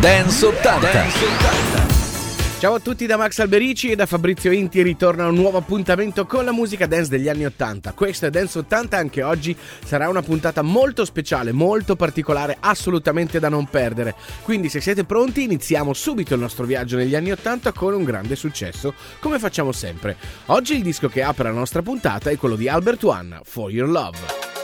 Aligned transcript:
Dance 0.00 0.46
80. 0.46 0.92
Dance 0.92 1.24
80. 1.26 2.58
Ciao 2.58 2.72
a 2.72 2.80
tutti 2.80 3.04
da 3.04 3.18
Max 3.18 3.38
Alberici 3.38 3.90
e 3.90 3.96
da 3.96 4.06
Fabrizio 4.06 4.50
Inti 4.50 4.80
ritorna 4.80 5.26
un 5.26 5.34
nuovo 5.34 5.58
appuntamento 5.58 6.24
con 6.24 6.46
la 6.46 6.52
musica 6.52 6.86
dance 6.86 7.10
degli 7.10 7.28
anni 7.28 7.44
80. 7.44 7.92
Questo 7.92 8.24
è 8.24 8.30
Dance 8.30 8.60
80 8.60 8.96
anche 8.96 9.22
oggi 9.22 9.54
sarà 9.84 10.08
una 10.08 10.22
puntata 10.22 10.62
molto 10.62 11.04
speciale, 11.04 11.52
molto 11.52 11.96
particolare, 11.96 12.56
assolutamente 12.60 13.38
da 13.40 13.50
non 13.50 13.66
perdere. 13.66 14.14
Quindi 14.42 14.70
se 14.70 14.80
siete 14.80 15.04
pronti 15.04 15.42
iniziamo 15.42 15.92
subito 15.92 16.32
il 16.32 16.40
nostro 16.40 16.64
viaggio 16.64 16.96
negli 16.96 17.14
anni 17.14 17.32
80 17.32 17.72
con 17.72 17.92
un 17.92 18.02
grande 18.02 18.36
successo, 18.36 18.94
come 19.20 19.38
facciamo 19.38 19.70
sempre. 19.70 20.16
Oggi 20.46 20.76
il 20.76 20.82
disco 20.82 21.10
che 21.10 21.22
apre 21.22 21.44
la 21.44 21.50
nostra 21.50 21.82
puntata 21.82 22.30
è 22.30 22.38
quello 22.38 22.56
di 22.56 22.70
Albert 22.70 23.04
One, 23.04 23.40
For 23.44 23.70
Your 23.70 23.90
Love. 23.90 24.59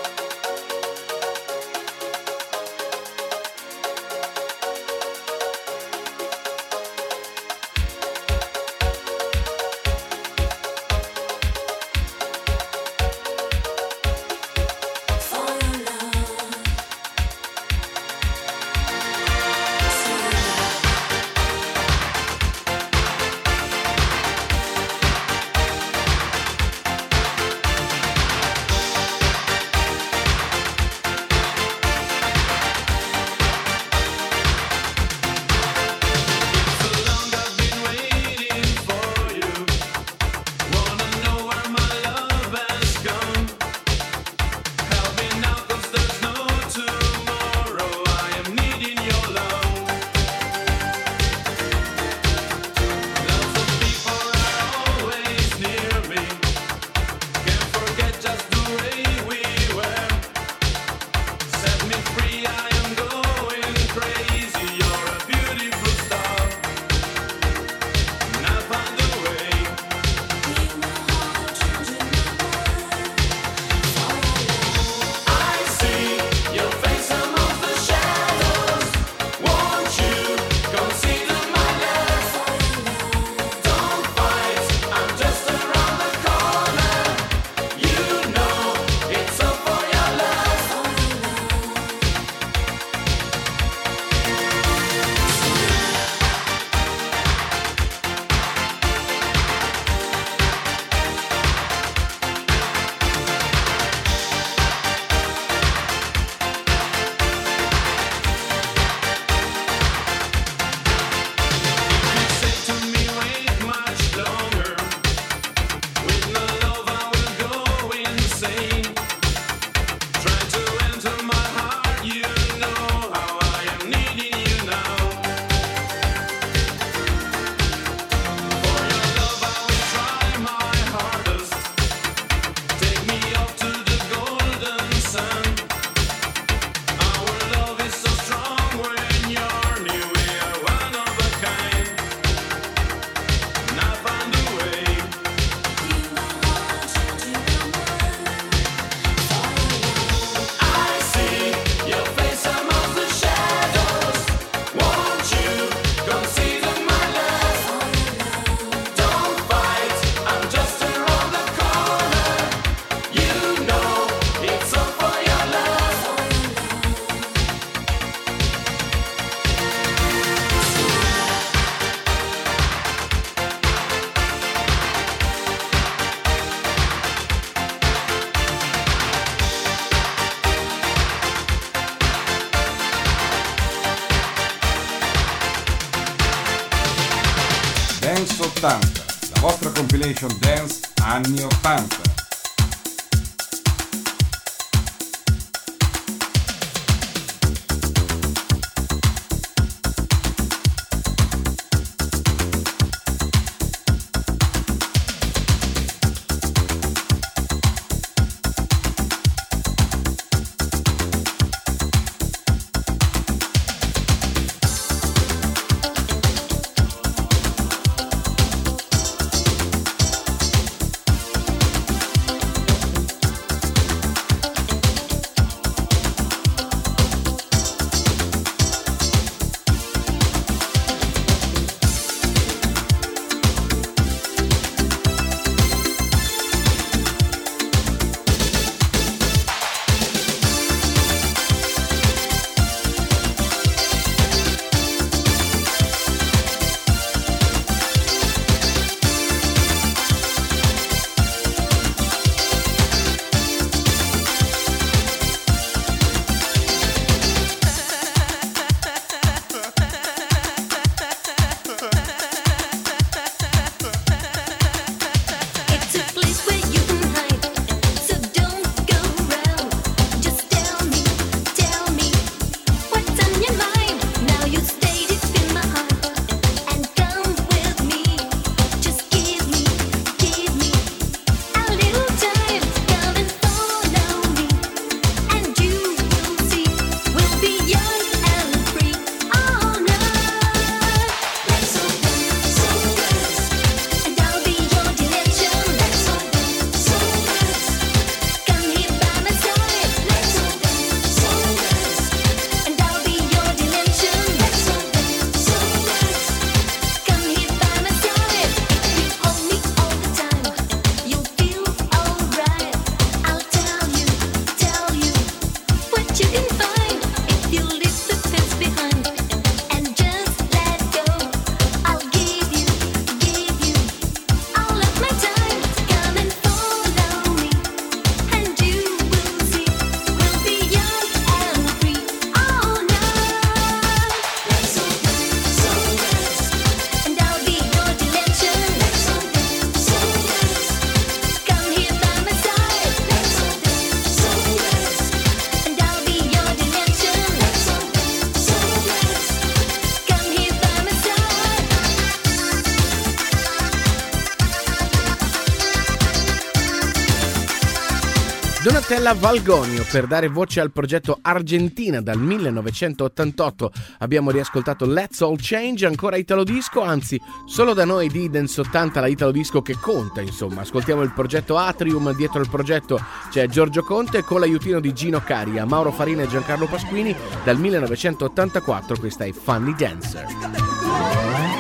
Donatella 359.07 359.15
Valgonio 359.15 359.87
per 359.89 360.09
dare 360.09 360.27
voce 360.27 360.59
al 360.59 360.73
progetto 360.73 361.19
Argentina 361.23 362.01
dal 362.01 362.19
1988 362.19 363.71
abbiamo 363.99 364.33
riascoltato 364.33 364.85
Let's 364.85 365.21
All 365.21 365.37
Change, 365.39 365.87
ancora 365.87 366.17
Italo 366.17 366.43
Disco, 366.43 366.83
anzi 366.83 367.21
solo 367.47 367.73
da 367.73 367.85
noi 367.85 368.09
di 368.09 368.29
Dance 368.29 368.63
80 368.63 369.01
la 369.01 369.07
Italo 369.07 369.31
Disco 369.31 369.63
che 369.63 369.77
conta 369.81 370.23
insomma, 370.23 370.63
ascoltiamo 370.63 371.03
il 371.03 371.13
progetto 371.13 371.57
Atrium, 371.57 372.17
dietro 372.17 372.41
il 372.41 372.49
progetto 372.49 373.01
c'è 373.31 373.47
Giorgio 373.47 373.85
Conte 373.85 374.23
con 374.23 374.41
l'aiutino 374.41 374.81
di 374.81 374.93
Gino 374.93 375.21
Caria, 375.21 375.65
Mauro 375.65 375.93
Farina 375.93 376.23
e 376.23 376.29
Giancarlo 376.29 376.67
Pasquini. 376.67 377.15
Dal 377.45 377.59
1984 377.59 378.99
questa 378.99 379.25
è 379.25 379.31
Funny 379.31 379.75
Dancer. 379.77 381.56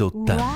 Dance 0.00 0.51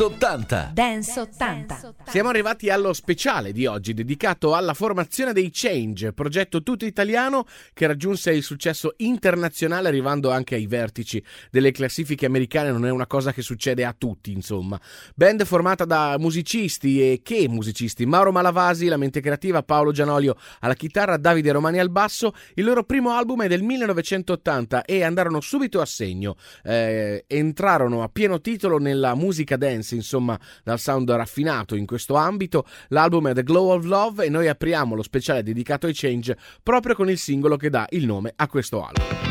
Dance 0.00 0.16
80. 0.16 0.72
Dance 0.74 1.18
80. 1.18 1.79
Siamo 2.10 2.28
arrivati 2.30 2.70
allo 2.70 2.92
speciale 2.92 3.52
di 3.52 3.66
oggi 3.66 3.94
dedicato 3.94 4.56
alla 4.56 4.74
formazione 4.74 5.32
dei 5.32 5.50
Change, 5.52 6.12
progetto 6.12 6.60
tutto 6.60 6.84
italiano 6.84 7.46
che 7.72 7.86
raggiunse 7.86 8.32
il 8.32 8.42
successo 8.42 8.94
internazionale 8.96 9.86
arrivando 9.86 10.32
anche 10.32 10.56
ai 10.56 10.66
vertici 10.66 11.22
delle 11.52 11.70
classifiche 11.70 12.26
americane, 12.26 12.72
non 12.72 12.84
è 12.84 12.90
una 12.90 13.06
cosa 13.06 13.32
che 13.32 13.42
succede 13.42 13.84
a 13.84 13.94
tutti, 13.96 14.32
insomma. 14.32 14.78
Band 15.14 15.44
formata 15.44 15.84
da 15.84 16.16
musicisti 16.18 17.00
e 17.00 17.20
che 17.22 17.48
musicisti? 17.48 18.04
Mauro 18.06 18.32
Malavasi, 18.32 18.88
la 18.88 18.96
mente 18.96 19.20
creativa, 19.20 19.62
Paolo 19.62 19.92
Gianolio 19.92 20.34
alla 20.58 20.74
chitarra, 20.74 21.16
Davide 21.16 21.52
Romani 21.52 21.78
al 21.78 21.90
basso. 21.90 22.34
Il 22.54 22.64
loro 22.64 22.82
primo 22.82 23.12
album 23.12 23.42
è 23.42 23.46
del 23.46 23.62
1980 23.62 24.82
e 24.84 25.04
andarono 25.04 25.40
subito 25.40 25.80
a 25.80 25.86
segno. 25.86 26.34
Eh, 26.64 27.22
entrarono 27.28 28.02
a 28.02 28.08
pieno 28.08 28.40
titolo 28.40 28.78
nella 28.78 29.14
musica 29.14 29.56
dance, 29.56 29.94
insomma, 29.94 30.36
dal 30.64 30.80
sound 30.80 31.08
raffinato 31.08 31.76
in 31.76 31.86
questo 31.86 31.98
ambito. 32.08 32.66
L'album 32.88 33.28
è 33.28 33.34
The 33.34 33.42
Glow 33.42 33.70
of 33.70 33.84
Love 33.84 34.24
e 34.24 34.28
noi 34.28 34.48
apriamo 34.48 34.94
lo 34.94 35.02
speciale 35.02 35.42
dedicato 35.42 35.86
ai 35.86 35.94
Change 35.94 36.36
proprio 36.62 36.94
con 36.94 37.10
il 37.10 37.18
singolo 37.18 37.56
che 37.56 37.70
dà 37.70 37.86
il 37.90 38.06
nome 38.06 38.32
a 38.36 38.48
questo 38.48 38.84
album. 38.84 39.29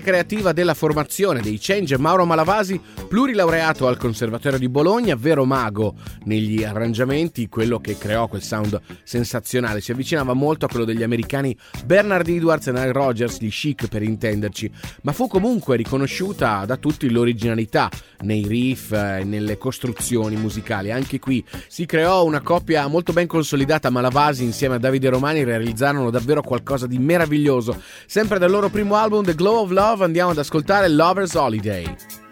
Creativa 0.00 0.52
della 0.52 0.74
formazione 0.74 1.40
dei 1.40 1.58
Change 1.58 1.98
Mauro 1.98 2.24
Malavasi, 2.24 2.80
plurilaureato 3.08 3.88
al 3.88 3.96
Conservatorio 3.96 4.58
di 4.58 4.68
Bologna, 4.68 5.16
vero 5.16 5.44
mago 5.46 5.94
negli 6.24 6.62
arrangiamenti, 6.62 7.48
quello 7.48 7.80
che 7.80 7.96
creò 7.96 8.28
quel 8.28 8.42
sound 8.42 8.78
sensazionale. 9.02 9.80
Si 9.80 9.90
avvicinava 9.90 10.34
molto 10.34 10.66
a 10.66 10.68
quello 10.68 10.84
degli 10.84 11.02
americani 11.02 11.56
Bernard 11.86 12.28
Edwards 12.28 12.66
e 12.66 12.72
Nile 12.72 12.92
Rogers, 12.92 13.40
gli 13.40 13.48
chic 13.48 13.88
per 13.88 14.02
intenderci, 14.02 14.70
ma 15.02 15.12
fu 15.12 15.26
comunque 15.26 15.76
riconosciuta 15.76 16.64
da 16.66 16.76
tutti 16.76 17.08
l'originalità 17.10 17.90
nei 18.20 18.46
riff 18.46 18.92
e 18.92 19.24
nelle 19.24 19.56
costruzioni 19.56 20.36
musicali. 20.36 20.92
Anche 20.92 21.18
qui 21.18 21.42
si 21.66 21.86
creò 21.86 22.24
una 22.24 22.42
coppia 22.42 22.86
molto 22.88 23.12
ben 23.14 23.26
consolidata, 23.26 23.88
Malavasi 23.88 24.44
insieme 24.44 24.74
a 24.74 24.78
Davide 24.78 25.08
Romani 25.08 25.44
realizzarono 25.44 26.10
davvero 26.10 26.42
qualcosa 26.42 26.86
di 26.86 26.98
meraviglioso. 26.98 27.80
Sempre 28.06 28.38
dal 28.38 28.50
loro 28.50 28.68
primo 28.68 28.96
album 28.96 29.24
The 29.24 29.34
Glow 29.34 29.62
of 29.62 29.70
Love 29.70 30.04
andiamo 30.04 30.32
ad 30.32 30.38
ascoltare 30.38 30.88
Lover's 30.88 31.34
Holiday. 31.34 32.27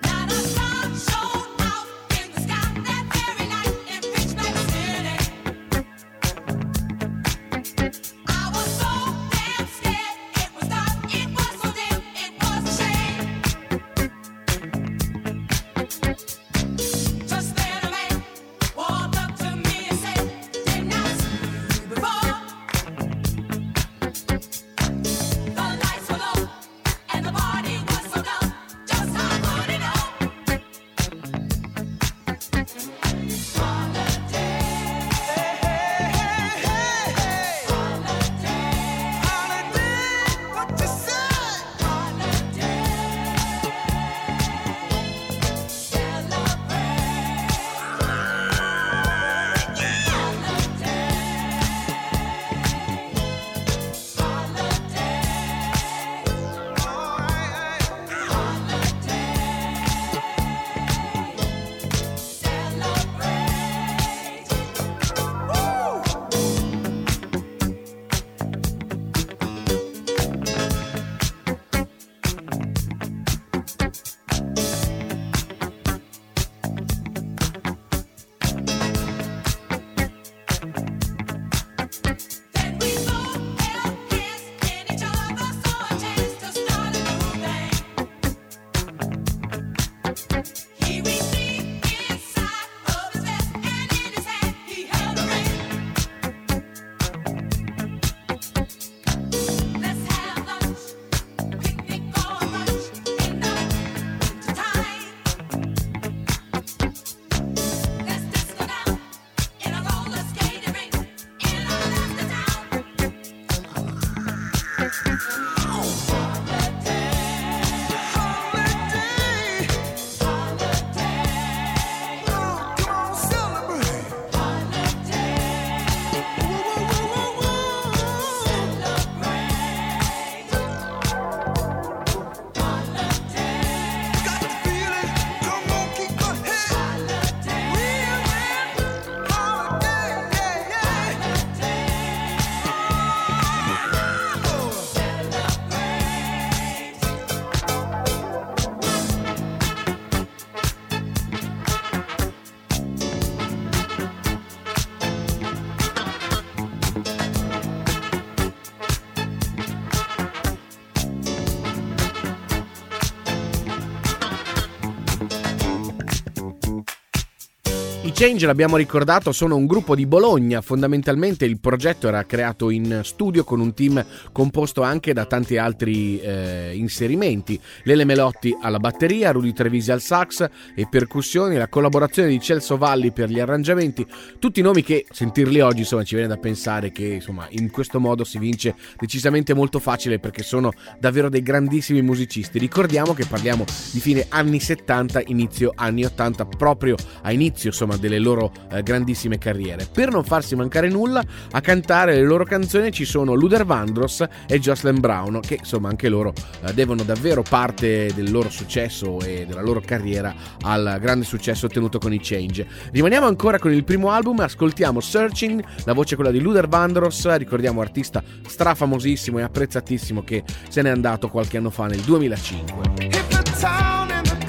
Change, 168.19 168.47
l'abbiamo 168.47 168.79
ricordato, 168.79 169.31
sono 169.31 169.57
un 169.57 169.67
gruppo 169.67 169.95
di 169.95 170.07
Bologna. 170.07 170.63
Fondamentalmente 170.63 171.45
il 171.45 171.61
progetto 171.61 172.09
era 172.09 172.25
creato 172.25 172.71
in 172.71 173.01
studio 173.05 173.45
con 173.45 173.61
un 173.61 173.75
team 173.75 174.03
composto 174.33 174.81
anche 174.81 175.13
da 175.13 175.27
tanti 175.27 175.59
altri 175.59 176.19
eh, 176.21 176.73
inserimenti. 176.75 177.61
Lele 177.83 178.07
Melotti 178.07 178.57
alla 178.59 178.79
batteria, 178.79 179.33
Rudy 179.33 179.53
Trevisi 179.53 179.93
al 179.93 180.01
sax 180.01 180.49
e 180.75 180.89
percussioni, 180.89 181.57
la 181.57 181.69
collaborazione 181.69 182.31
di 182.31 182.41
Celso 182.41 182.79
Valli 182.79 183.13
per 183.13 183.29
gli 183.29 183.39
arrangiamenti. 183.39 184.07
Tutti 184.39 184.63
nomi 184.63 184.83
che, 184.83 185.05
sentirli 185.11 185.61
oggi, 185.61 185.81
insomma, 185.81 186.03
ci 186.03 186.15
viene 186.15 186.31
da 186.31 186.39
pensare 186.39 186.93
che 186.93 187.05
insomma, 187.05 187.47
in 187.51 187.71
questo 187.71 188.01
modo 188.01 188.25
si 188.25 188.39
vince 188.39 188.77
decisamente 188.99 189.53
molto 189.53 189.79
facile 189.79 190.19
perché 190.19 190.43
sono 190.43 190.73
davvero 190.99 191.29
dei 191.29 191.43
grandissimi 191.43 192.01
musicisti. 192.01 192.59
Ricordiamo 192.59 193.13
che 193.13 193.27
parliamo 193.27 193.67
di 193.93 194.01
fine 194.01 194.25
anni 194.31 194.59
70, 194.59 195.21
inizio 195.27 195.73
anni 195.75 196.07
80, 196.07 196.47
proprio 196.47 196.97
a 197.21 197.31
inizio 197.31 197.69
insomma 197.69 197.99
delle 198.09 198.19
loro 198.19 198.53
eh, 198.71 198.83
grandissime 198.83 199.39
carriere. 199.39 199.87
Per 199.91 200.11
non 200.11 200.25
farsi 200.25 200.55
mancare 200.55 200.89
nulla, 200.89 201.23
a 201.51 201.61
cantare 201.61 202.15
le 202.15 202.23
loro 202.23 202.45
canzoni 202.45 202.91
ci 202.93 203.05
sono 203.05 203.35
Luder 203.35 203.65
Vandross 203.65 204.25
e 204.47 204.59
Jocelyn 204.59 205.01
Brown, 205.01 205.41
che 205.41 205.57
insomma 205.59 205.89
anche 205.89 206.09
loro 206.09 206.33
eh, 206.65 206.73
devono 206.73 207.03
davvero 207.03 207.43
parte 207.43 208.13
del 208.15 208.31
loro 208.31 208.49
successo 208.49 209.21
e 209.21 209.45
della 209.47 209.63
loro 209.63 209.81
carriera 209.81 210.35
al 210.63 210.99
grande 211.01 211.25
successo 211.25 211.67
ottenuto 211.67 211.99
con 211.99 212.13
i 212.13 212.21
Change. 212.21 212.67
Rimaniamo 212.93 213.27
ancora 213.27 213.59
con 213.59 213.73
il 213.73 213.85
primo 213.85 214.11
album, 214.11 214.41
ascoltiamo 214.41 215.01
Searching, 215.01 215.65
la 215.85 215.93
voce 215.93 216.15
è 216.15 216.17
quella 216.17 216.31
di 216.31 216.41
Luder 216.41 216.69
Vandross, 216.69 217.35
ricordiamo 217.37 217.81
artista 217.81 218.23
strafamosissimo 218.47 219.39
e 219.39 219.43
apprezzatissimo 219.43 220.23
che 220.23 220.43
se 220.69 220.83
n'è 220.83 220.91
andato 220.91 221.29
qualche 221.29 221.57
anno 221.57 221.71
fa 221.71 221.87
nel 221.87 222.01
2005. 222.01 223.25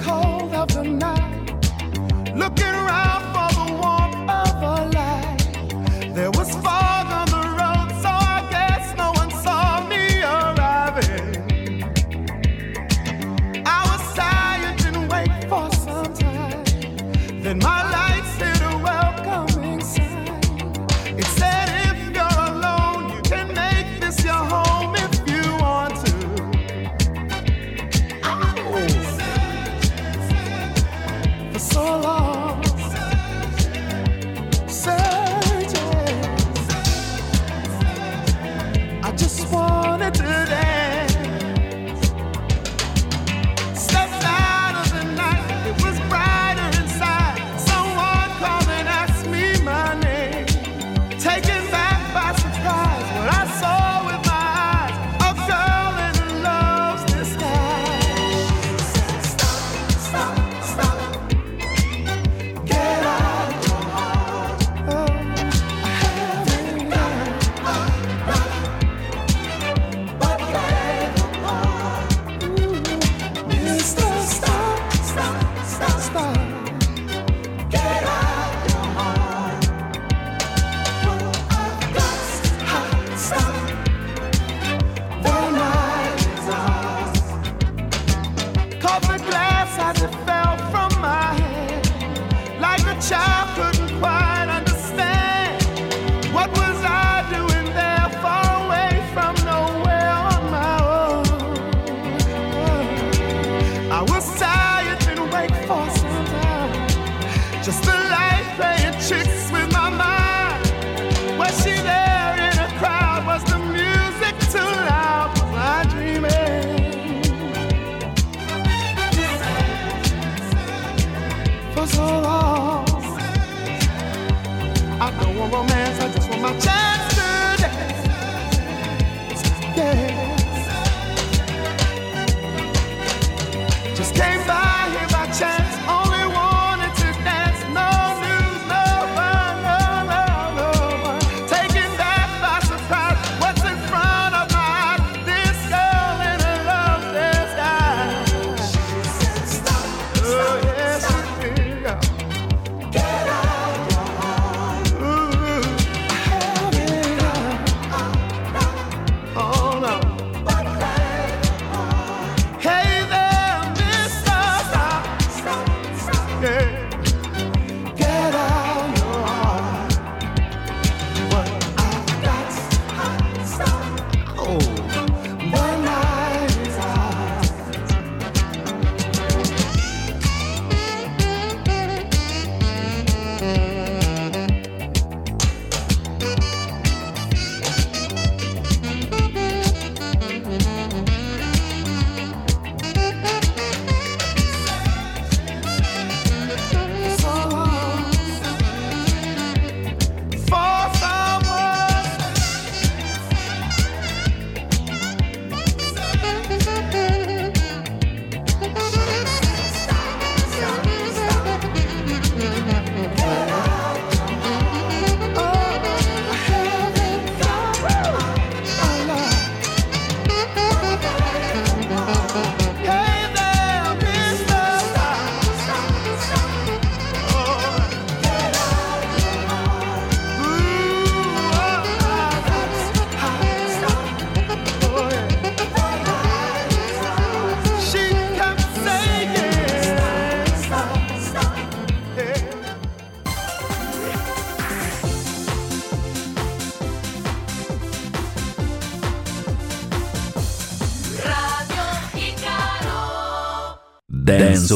Oh 0.10 0.48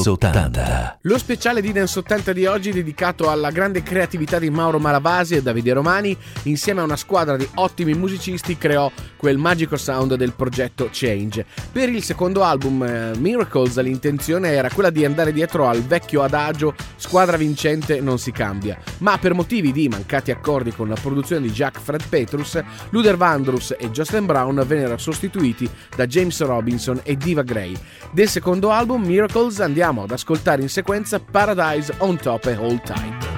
Dance 0.04 0.60
80. 0.60 1.01
Lo 1.12 1.18
speciale 1.18 1.60
di 1.60 1.74
Dance 1.74 2.00
80 2.00 2.32
di 2.32 2.46
oggi 2.46 2.72
dedicato 2.72 3.30
alla 3.30 3.52
grande 3.52 3.84
creatività 3.84 4.40
di 4.40 4.50
Mauro 4.50 4.80
Malavasi 4.80 5.36
e 5.36 5.42
Davide 5.42 5.74
Romani, 5.74 6.16
insieme 6.44 6.80
a 6.80 6.86
una 6.86 6.96
squadra 6.96 7.36
di 7.36 7.46
ottimi 7.56 7.94
musicisti 7.96 8.58
creò 8.58 8.90
quel 9.18 9.38
magico 9.38 9.76
sound 9.76 10.16
del 10.16 10.32
progetto 10.32 10.88
Change. 10.90 11.46
Per 11.70 11.90
il 11.90 12.02
secondo 12.02 12.44
album 12.44 12.82
eh, 12.84 13.12
Miracles 13.18 13.78
l'intenzione 13.82 14.52
era 14.52 14.70
quella 14.70 14.90
di 14.90 15.04
andare 15.04 15.34
dietro 15.34 15.68
al 15.68 15.82
vecchio 15.82 16.24
adagio 16.24 16.74
squadra 16.96 17.36
vincente 17.36 18.00
non 18.00 18.18
si 18.18 18.32
cambia, 18.32 18.80
ma 19.00 19.18
per 19.18 19.34
motivi 19.34 19.74
di 19.74 19.90
mancati 19.90 20.32
accordi 20.32 20.72
con 20.72 20.88
la 20.88 20.96
produzione 20.96 21.42
di 21.42 21.52
Jack 21.52 21.82
Fred 21.82 22.08
Petrus, 22.08 22.58
Luther 22.92 23.18
Vandross 23.18 23.76
e 23.78 23.92
Justin 23.92 24.26
Brown 24.26 24.64
vennero 24.66 24.98
sostituiti 24.98 25.70
da 25.94 26.08
James 26.08 26.40
Robinson 26.42 27.02
e 27.04 27.18
Diva 27.18 27.42
Gray. 27.42 27.76
Del 28.14 28.30
secondo 28.30 28.72
album 28.72 29.04
Miracles 29.04 29.60
andiamo 29.60 30.04
ad 30.04 30.12
ascoltare 30.12 30.62
in 30.62 30.70
sequenza 30.70 31.00
A 31.02 31.20
paradise 31.20 31.92
on 32.00 32.18
Top 32.18 32.46
e 32.46 32.54
Hold 32.54 32.86
Tight. 32.86 33.31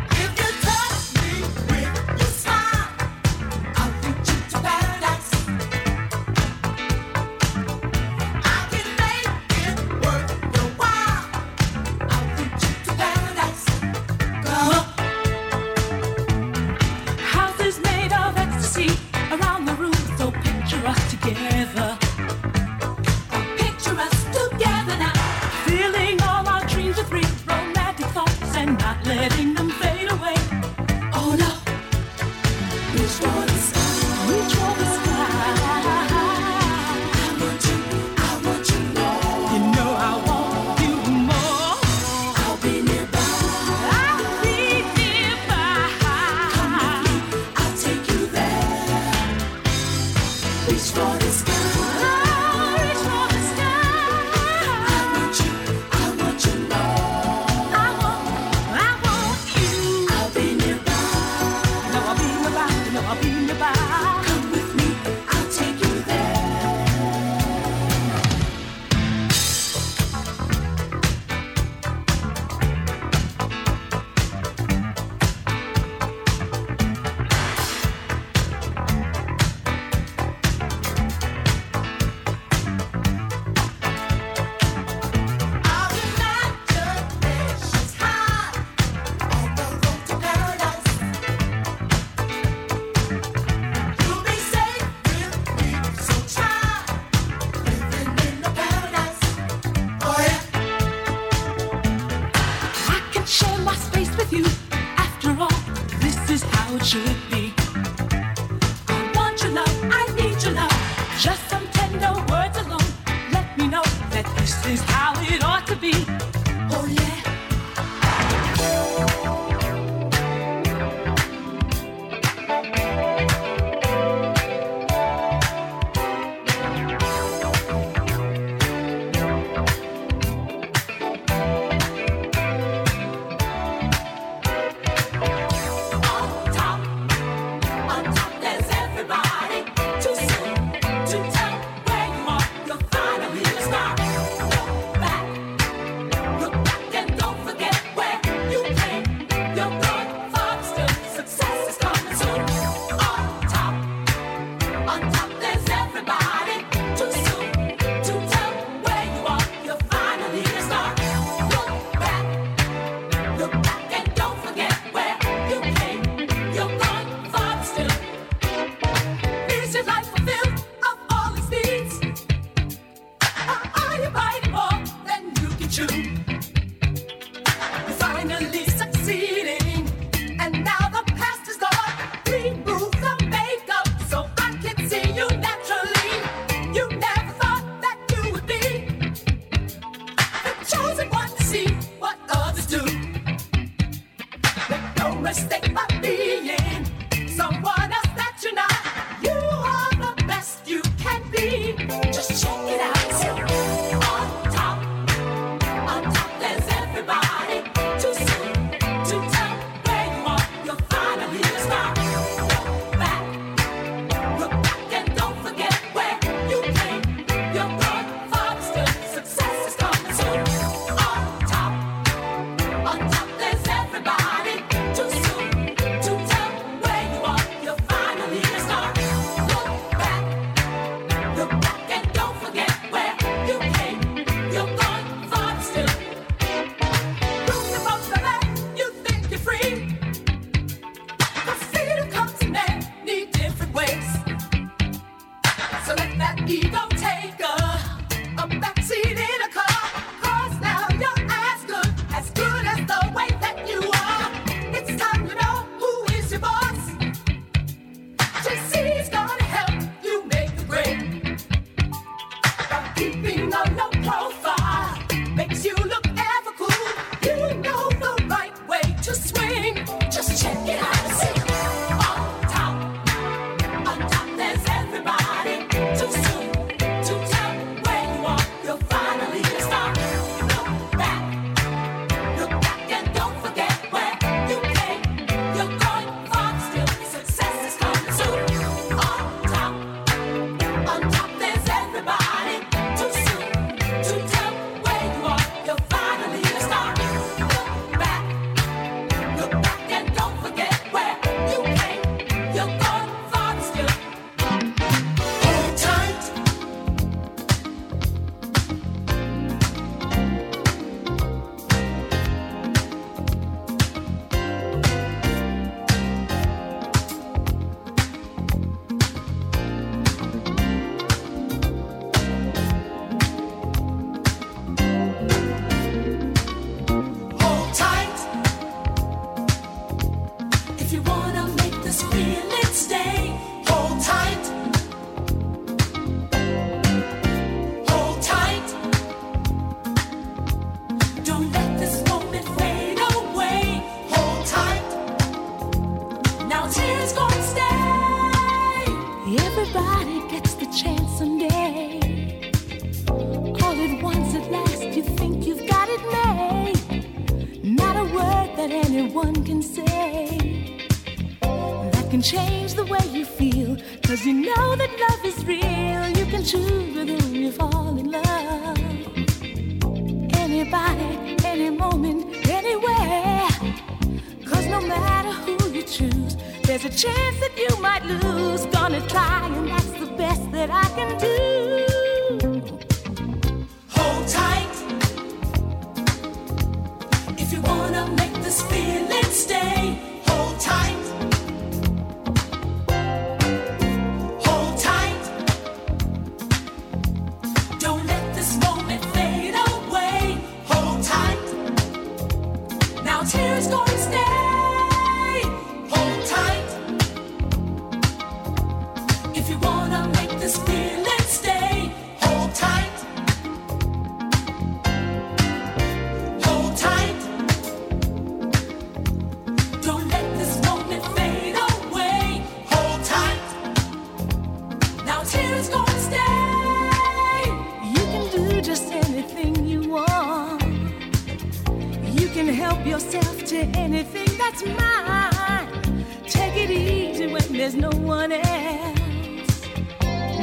mine. 434.65 436.05
Take 436.27 436.55
it 436.55 436.71
easy 436.71 437.27
when 437.27 437.53
there's 437.53 437.75
no 437.75 437.89
one 437.89 438.31
else. 438.31 439.61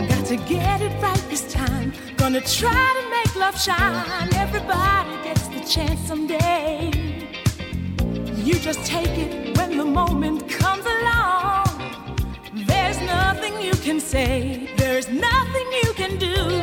Got 0.08 0.26
to 0.26 0.36
get 0.48 0.80
it 0.80 0.92
right 1.02 1.24
this 1.28 1.52
time. 1.52 1.92
Gonna 2.16 2.40
try 2.40 2.86
to 2.98 3.10
make 3.10 3.36
love 3.36 3.60
shine. 3.60 4.28
Everybody 4.34 5.10
gets 5.24 5.48
the 5.48 5.60
chance 5.60 6.00
someday. 6.00 6.90
You 8.36 8.54
just 8.54 8.84
take 8.84 9.16
it 9.18 9.56
when 9.56 9.76
the 9.76 9.84
moment 9.84 10.48
comes 10.48 10.84
along. 10.84 11.66
There's 12.66 13.00
nothing 13.02 13.60
you 13.60 13.72
can 13.72 14.00
say, 14.00 14.68
there's 14.76 15.08
nothing 15.08 15.66
you 15.82 15.92
can 15.94 16.18
do. 16.18 16.59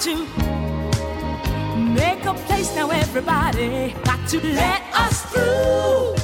to 0.00 0.14
make 1.76 2.24
a 2.24 2.34
place 2.46 2.74
now, 2.76 2.88
everybody. 2.90 3.94
Got 4.04 4.28
to 4.28 4.40
let 4.54 4.82
us 4.94 5.22
through. 5.32 6.14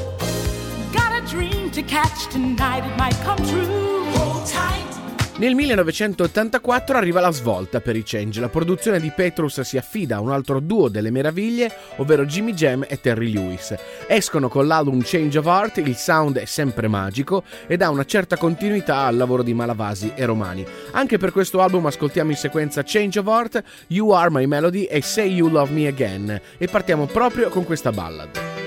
Got 0.92 1.20
a 1.20 1.26
dream 1.26 1.70
to 1.72 1.82
catch 1.82 2.28
tonight, 2.28 2.84
it 2.84 2.96
might 2.96 3.16
come 3.24 3.38
true. 3.38 4.04
Hold 4.12 4.46
tight. 4.46 4.93
Nel 5.36 5.56
1984 5.56 6.96
arriva 6.96 7.20
la 7.20 7.32
svolta 7.32 7.80
per 7.80 7.96
i 7.96 8.04
Change. 8.04 8.38
La 8.38 8.48
produzione 8.48 9.00
di 9.00 9.10
Petrus 9.10 9.62
si 9.62 9.76
affida 9.76 10.16
a 10.16 10.20
un 10.20 10.30
altro 10.30 10.60
duo 10.60 10.88
delle 10.88 11.10
meraviglie, 11.10 11.72
ovvero 11.96 12.24
Jimmy 12.24 12.52
Jam 12.52 12.84
e 12.86 13.00
Terry 13.00 13.32
Lewis. 13.32 13.74
Escono 14.06 14.48
con 14.48 14.68
l'album 14.68 15.02
Change 15.02 15.38
of 15.38 15.46
Heart, 15.46 15.78
il 15.78 15.96
sound 15.96 16.38
è 16.38 16.44
sempre 16.44 16.86
magico 16.86 17.42
e 17.66 17.76
dà 17.76 17.90
una 17.90 18.04
certa 18.04 18.36
continuità 18.36 18.98
al 18.98 19.16
lavoro 19.16 19.42
di 19.42 19.54
Malavasi 19.54 20.12
e 20.14 20.24
Romani. 20.24 20.64
Anche 20.92 21.18
per 21.18 21.32
questo 21.32 21.60
album 21.60 21.86
ascoltiamo 21.86 22.30
in 22.30 22.36
sequenza 22.36 22.84
Change 22.84 23.18
of 23.18 23.26
Heart, 23.26 23.64
You 23.88 24.10
Are 24.10 24.30
My 24.30 24.46
Melody 24.46 24.84
e 24.84 25.02
Say 25.02 25.32
You 25.32 25.48
Love 25.48 25.72
Me 25.72 25.88
Again 25.88 26.40
e 26.58 26.68
partiamo 26.68 27.06
proprio 27.06 27.48
con 27.48 27.64
questa 27.64 27.90
ballad. 27.90 28.63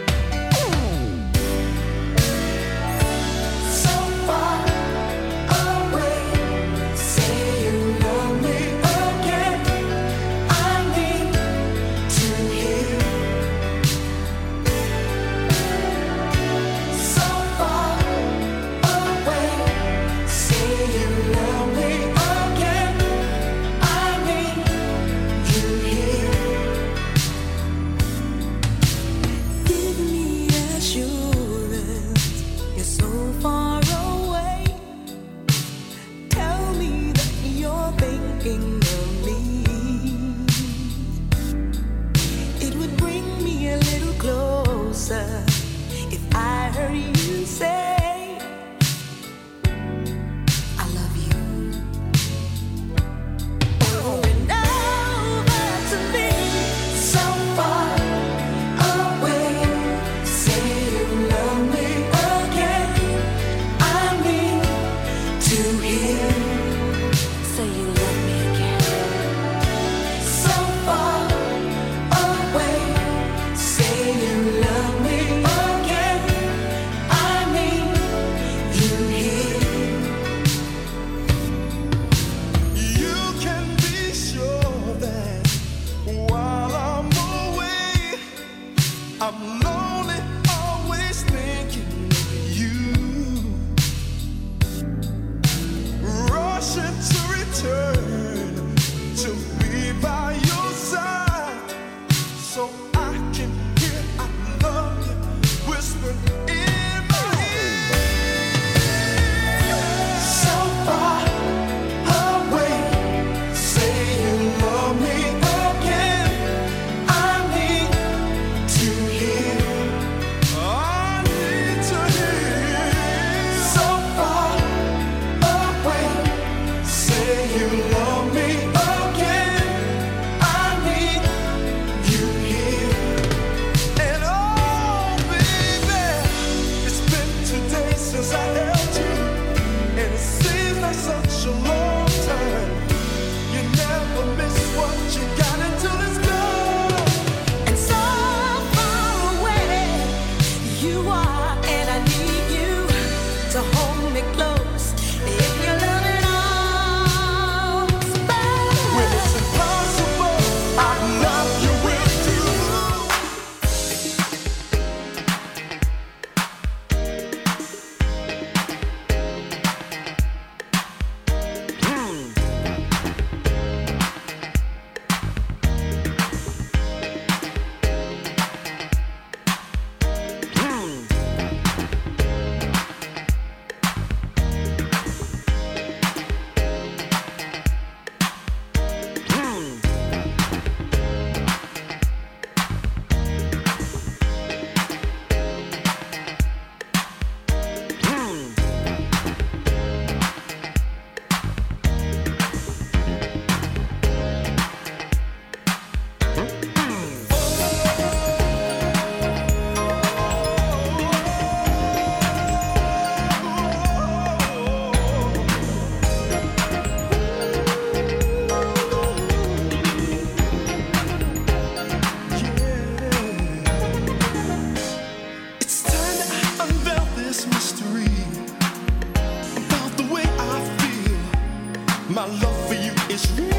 is 233.18 233.32
real. 233.32 233.57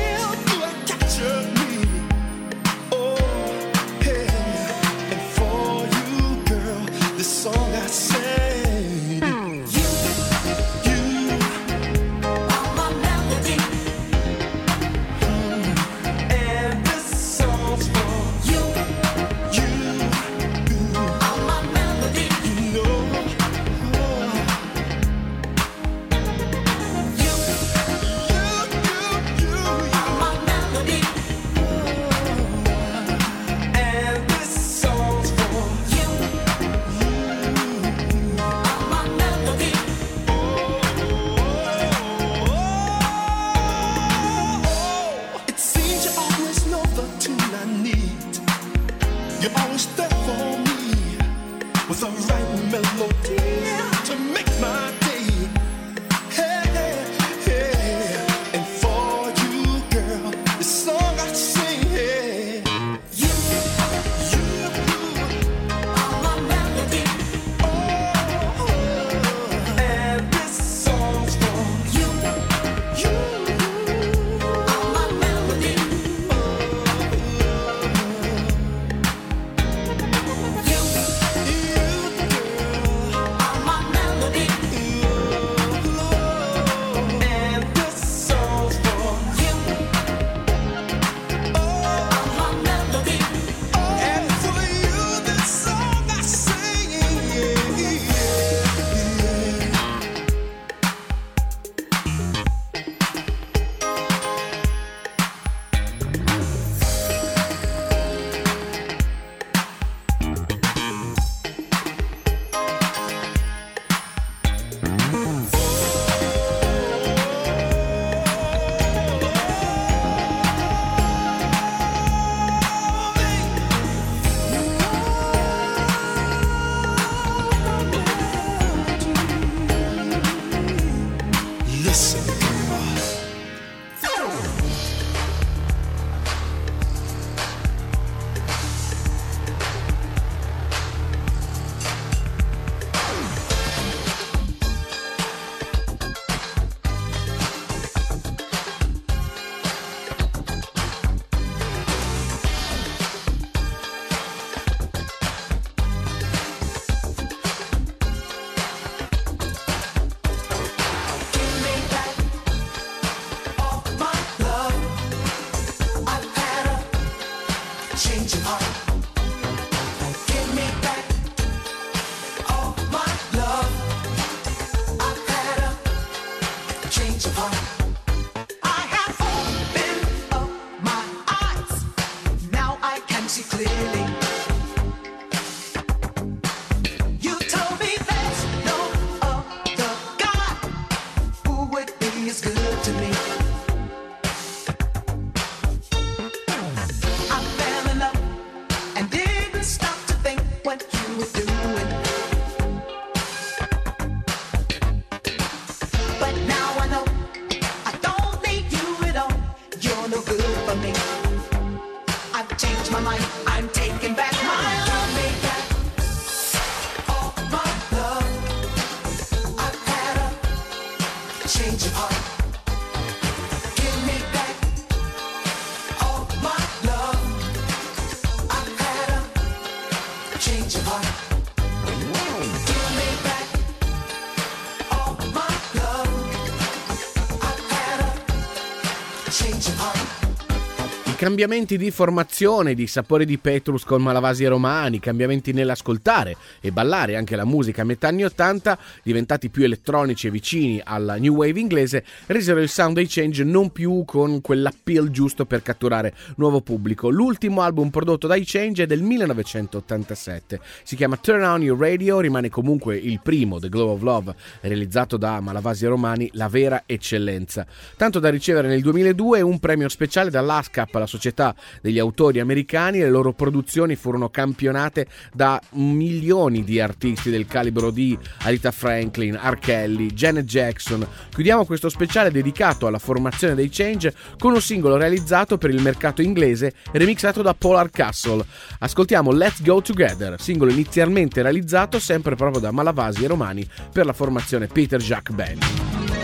Cambiamenti 241.29 241.77
di 241.77 241.91
formazione, 241.91 242.73
di 242.73 242.87
sapore 242.87 243.27
di 243.27 243.37
Petrus 243.37 243.85
con 243.85 244.01
Malavasi 244.01 244.47
Romani, 244.47 244.99
cambiamenti 244.99 245.53
nell'ascoltare 245.53 246.38
e 246.61 246.73
ballare 246.73 247.17
anche 247.17 247.37
la 247.37 247.45
musica 247.45 247.83
a 247.83 247.85
metà 247.85 248.09
anni 248.09 248.25
80, 248.25 248.79
diventati 249.03 249.49
più 249.49 249.65
elettronici 249.65 250.27
e 250.27 250.31
vicini 250.31 250.81
alla 250.83 251.17
new 251.17 251.35
wave 251.35 251.61
inglese, 251.61 252.05
resero 252.27 252.61
il 252.61 252.69
sound 252.69 252.95
dei 252.95 253.07
Change 253.07 253.45
non 253.45 253.71
più 253.71 254.05
con 254.05 254.41
quell'appeal 254.41 255.11
giusto 255.11 255.45
per 255.45 255.63
catturare 255.63 256.15
nuovo 256.37 256.61
pubblico. 256.61 257.11
L'ultimo 257.11 257.61
album 257.61 257.91
prodotto 257.91 258.27
dai 258.27 258.45
Change 258.45 258.85
è 258.85 258.87
del 258.87 259.03
1987, 259.03 260.61
si 260.83 260.97
chiama 260.97 261.17
Turn 261.17 261.43
On 261.43 261.63
Your 261.63 261.79
Radio, 261.79 262.21
rimane 262.21 262.49
comunque 262.49 262.97
il 262.97 263.21
primo, 263.23 263.59
The 263.59 263.69
Glow 263.69 263.91
of 263.91 264.03
Love, 264.03 264.35
realizzato 264.63 265.17
da 265.17 265.41
Malavasi 265.41 265.87
Romani, 265.87 266.31
la 266.33 266.49
vera 266.49 266.85
eccellenza. 266.87 267.67
Tanto 267.97 268.19
da 268.19 268.31
ricevere 268.31 268.69
nel 268.69 268.81
2002 268.81 269.41
un 269.41 269.59
premio 269.59 269.89
speciale 269.89 270.31
dall'ASCAP, 270.31 270.95
la 270.95 271.07
società 271.07 271.55
degli 271.83 271.99
autori 271.99 272.41
americani, 272.41 272.99
le 272.99 273.11
loro 273.11 273.33
produzioni 273.33 273.97
furono 273.97 274.29
campionate 274.31 275.07
da 275.33 275.61
milioni 275.73 276.37
di 276.47 276.81
artisti 276.81 277.31
del 277.31 277.47
calibro 277.47 277.91
di 277.91 278.17
Alita 278.43 278.71
Franklin, 278.71 279.35
R. 279.35 279.59
Kelly, 279.59 280.07
Janet 280.13 280.45
Jackson. 280.45 281.07
Chiudiamo 281.31 281.65
questo 281.65 281.89
speciale 281.89 282.31
dedicato 282.31 282.87
alla 282.87 283.01
formazione 283.01 283.57
dei 283.57 283.69
Change 283.69 284.15
con 284.39 284.53
un 284.55 284.61
singolo 284.61 284.97
realizzato 284.97 285.59
per 285.59 285.71
il 285.71 285.83
mercato 285.83 286.23
inglese 286.23 286.75
remixato 286.93 287.43
da 287.43 287.55
Polar 287.55 287.91
Castle. 287.91 288.45
Ascoltiamo 288.79 289.33
Let's 289.33 289.63
Go 289.63 289.83
Together, 289.83 290.41
singolo 290.41 290.71
inizialmente 290.71 291.43
realizzato 291.43 291.99
sempre 291.99 292.37
proprio 292.37 292.61
da 292.61 292.71
Malavasi 292.71 293.25
e 293.25 293.27
Romani 293.27 293.69
per 293.93 294.07
la 294.07 294.13
formazione 294.13 294.69
Peter 294.69 295.01
Jacques 295.01 295.35
Band. 295.35 296.18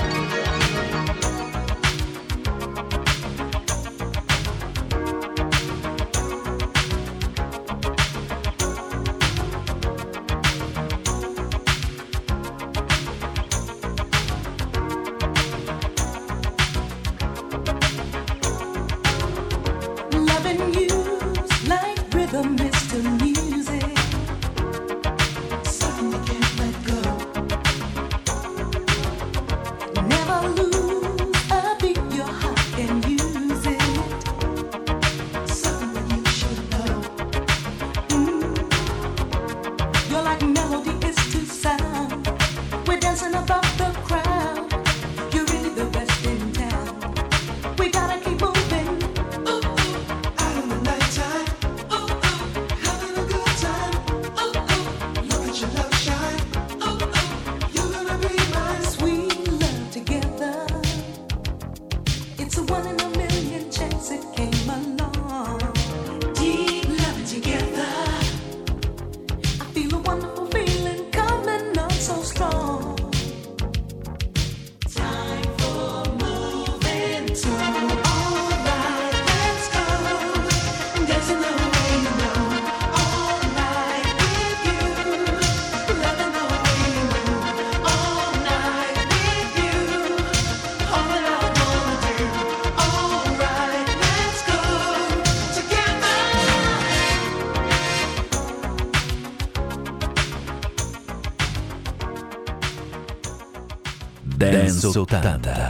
Dance 104.95 105.27
80. 105.27 105.64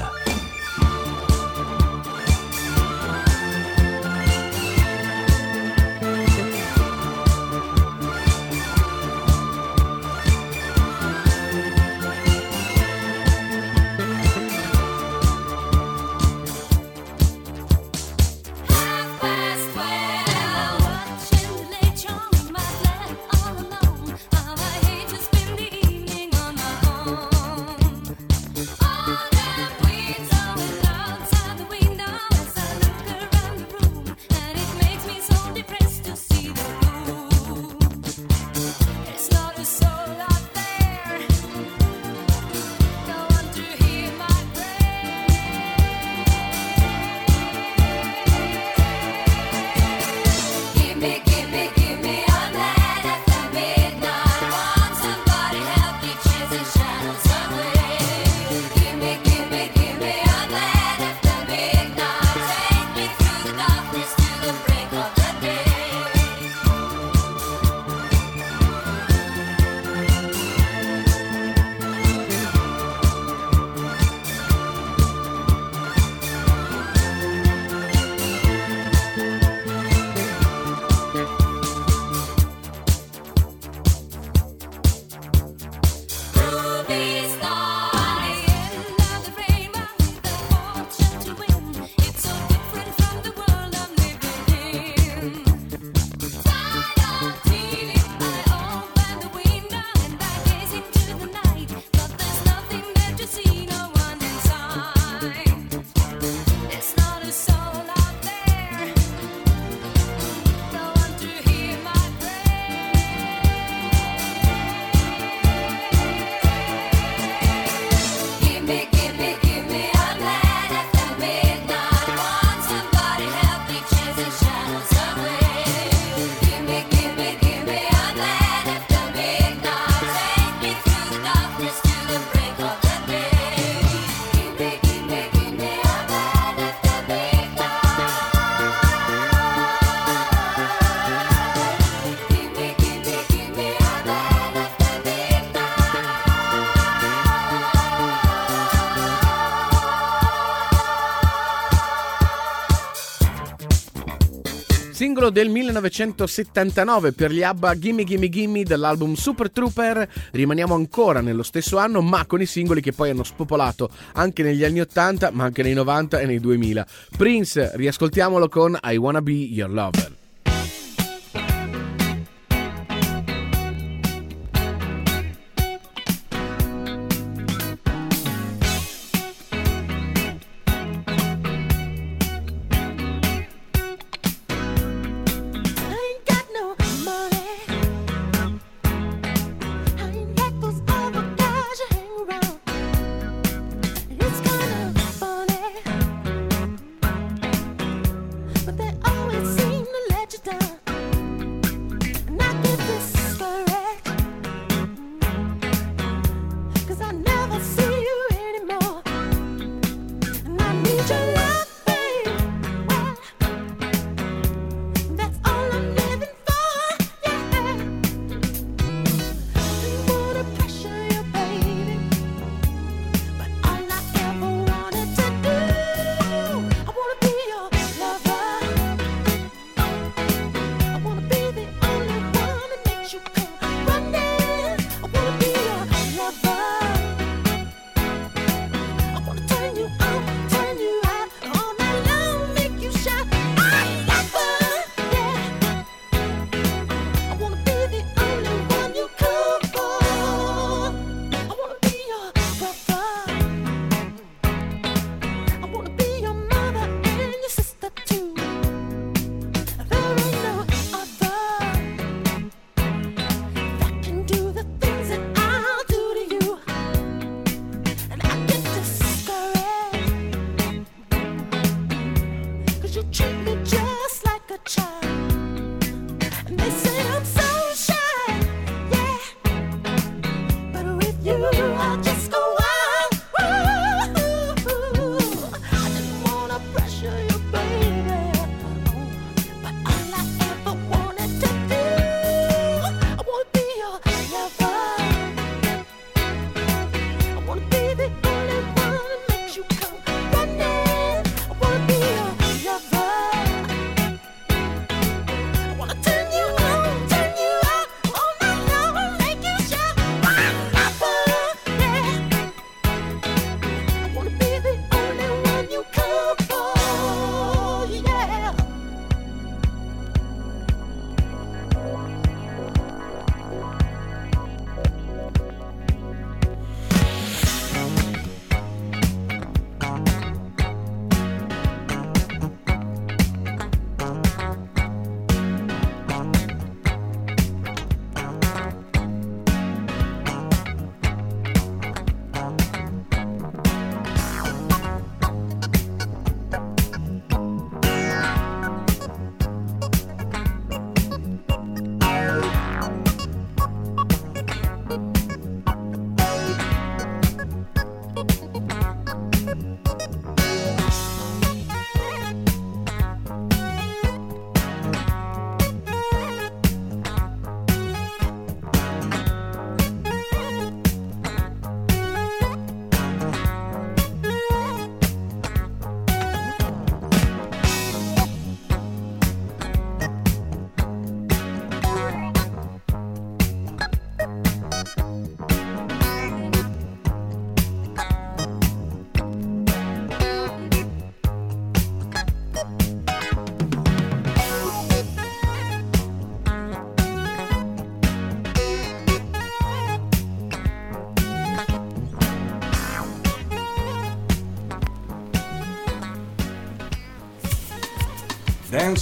Singolo 155.25 155.31
del 155.31 155.49
1979 155.49 157.13
per 157.13 157.31
gli 157.31 157.43
ABBA 157.43 157.79
Gimme 157.79 158.05
Gimme 158.05 158.29
Gimme 158.29 158.63
dell'album 158.63 159.15
Super 159.15 159.51
Trooper. 159.51 160.09
Rimaniamo 160.33 160.75
ancora 160.75 161.21
nello 161.21 161.43
stesso 161.43 161.79
anno, 161.79 162.03
ma 162.03 162.27
con 162.27 162.41
i 162.41 162.47
singoli 162.47 162.81
che 162.81 162.93
poi 162.93 163.11
hanno 163.11 163.25
spopolato 163.25 163.91
anche 164.15 164.43
negli 164.43 164.65
anni 164.65 164.81
80, 164.81 165.31
ma 165.31 165.45
anche 165.45 165.63
nei 165.63 165.75
90 165.75 166.19
e 166.19 166.27
nei 166.27 166.41
2000. 166.41 166.87
Prince, 167.17 167.73
riascoltiamolo 167.75 168.49
con 168.49 168.79
I 168.83 168.97
Wanna 168.97 169.23
Be 169.23 169.33
Your 169.33 169.71
Lover. 169.71 170.24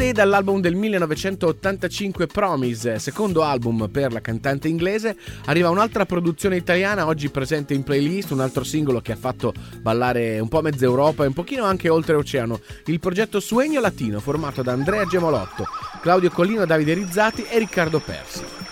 Sade 0.00 0.12
dall'album 0.12 0.62
del 0.62 0.76
1985 0.76 2.26
Promise, 2.26 2.98
secondo 2.98 3.42
album 3.42 3.90
per 3.92 4.14
la 4.14 4.22
cantante 4.22 4.66
inglese, 4.66 5.14
arriva 5.44 5.68
un'altra 5.68 6.06
produzione 6.06 6.56
italiana 6.56 7.04
oggi 7.04 7.28
presente 7.28 7.74
in 7.74 7.82
playlist, 7.82 8.30
un 8.30 8.40
altro 8.40 8.64
singolo 8.64 9.02
che 9.02 9.12
ha 9.12 9.16
fatto 9.16 9.52
ballare 9.82 10.40
un 10.40 10.48
po' 10.48 10.62
mezza 10.62 10.86
Europa 10.86 11.24
e 11.24 11.26
un 11.26 11.34
pochino 11.34 11.64
anche 11.64 11.90
oltreoceano, 11.90 12.60
il 12.86 12.98
progetto 12.98 13.40
Suegno 13.40 13.82
Latino 13.82 14.20
formato 14.20 14.62
da 14.62 14.72
Andrea 14.72 15.04
Gemolotto, 15.04 15.66
Claudio 16.00 16.30
Collino, 16.30 16.64
Davide 16.64 16.94
Rizzati 16.94 17.44
e 17.44 17.58
Riccardo 17.58 18.00
Persi. 18.00 18.69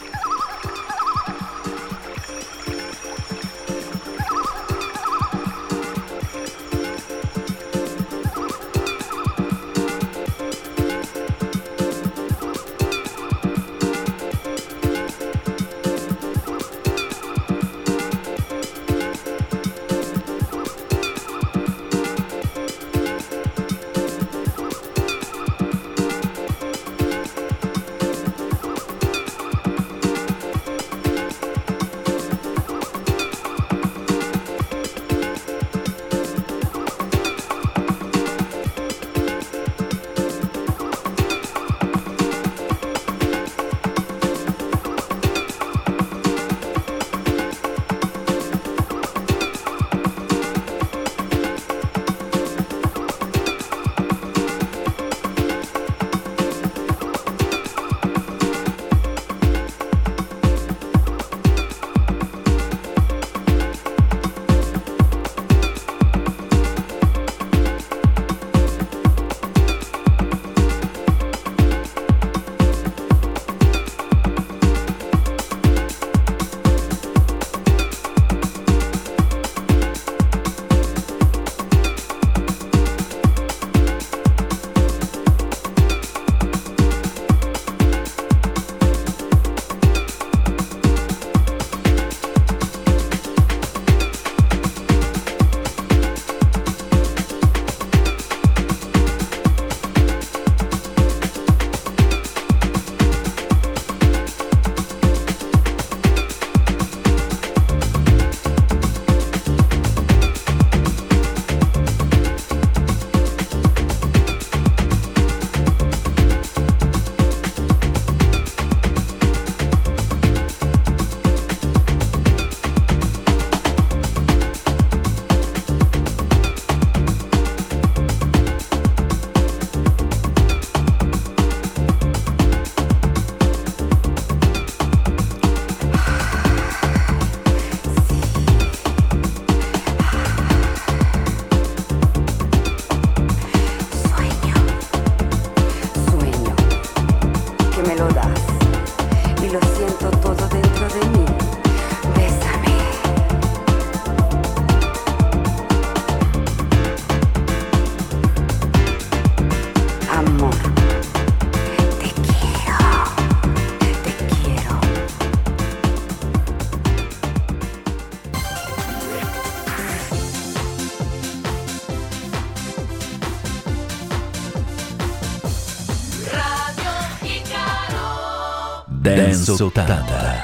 80. 179.60 180.37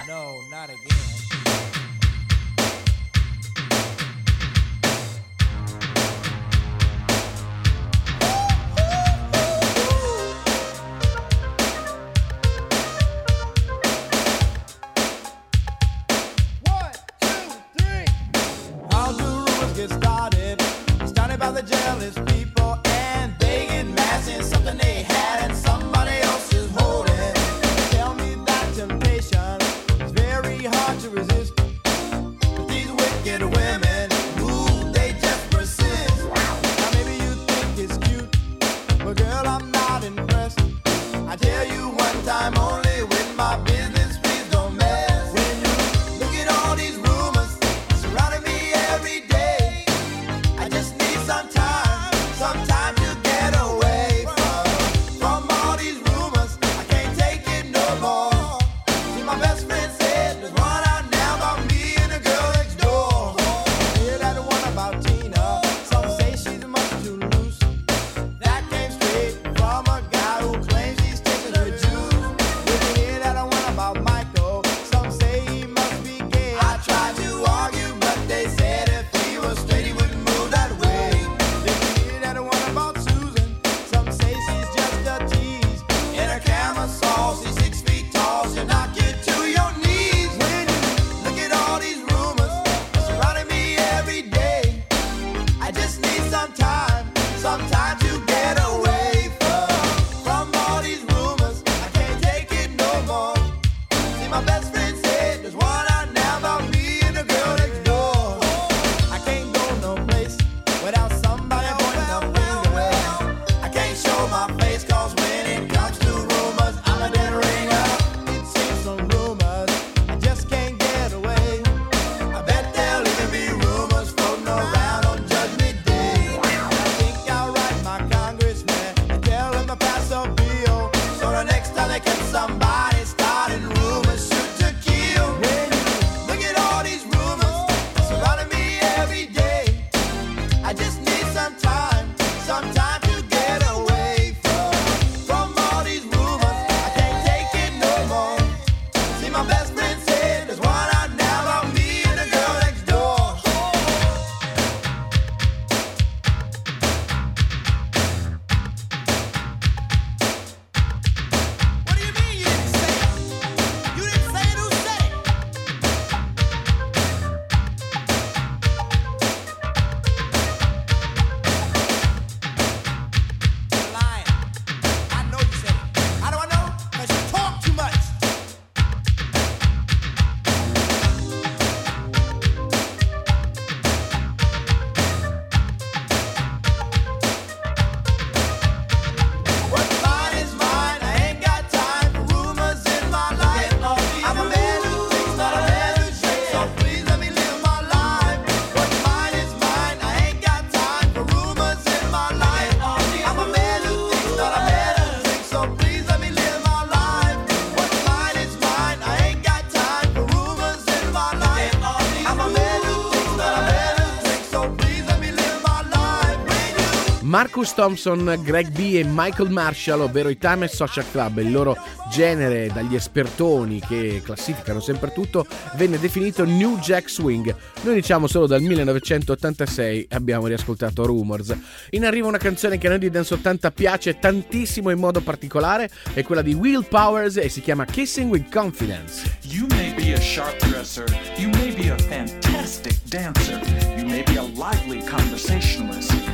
Marcus 217.34 217.74
Thompson, 217.74 218.42
Greg 218.44 218.68
B 218.68 218.94
e 218.94 219.04
Michael 219.04 219.50
Marshall, 219.50 220.02
ovvero 220.02 220.28
i 220.28 220.38
Time 220.38 220.68
Social 220.68 221.04
Club, 221.10 221.38
il 221.38 221.50
loro 221.50 221.76
genere 222.08 222.70
dagli 222.72 222.94
espertoni 222.94 223.80
che 223.80 224.22
classificano 224.22 224.78
sempre 224.78 225.12
tutto, 225.12 225.44
venne 225.74 225.98
definito 225.98 226.44
New 226.44 226.78
Jack 226.78 227.10
Swing. 227.10 227.52
Noi 227.80 227.94
diciamo 227.94 228.28
solo 228.28 228.46
dal 228.46 228.60
1986 228.60 230.06
abbiamo 230.10 230.46
riascoltato 230.46 231.04
Rumors. 231.06 231.56
In 231.90 232.04
arrivo 232.04 232.28
una 232.28 232.38
canzone 232.38 232.78
che 232.78 232.86
a 232.86 232.90
noi 232.90 233.00
di 233.00 233.10
Dance 233.10 233.34
80 233.34 233.70
piace 233.72 234.16
tantissimo 234.20 234.90
in 234.90 235.00
modo 235.00 235.20
particolare, 235.20 235.90
è 236.12 236.22
quella 236.22 236.42
di 236.42 236.54
Will 236.54 236.86
Powers 236.86 237.38
e 237.38 237.48
si 237.48 237.60
chiama 237.62 237.84
Kissing 237.84 238.30
with 238.30 238.48
Confidence. 238.48 239.38
You 239.40 239.66
may 239.70 239.92
be 239.92 240.12
a 240.12 240.20
sharp 240.20 240.56
dresser, 240.68 241.06
you 241.36 241.48
may 241.48 241.74
be 241.74 241.90
a 241.90 241.98
fantastic 241.98 242.94
dancer, 243.08 243.60
you 243.96 244.06
may 244.06 244.22
be 244.22 244.36
a 244.38 244.42
lively 244.54 245.02
conversationalist. 245.04 246.33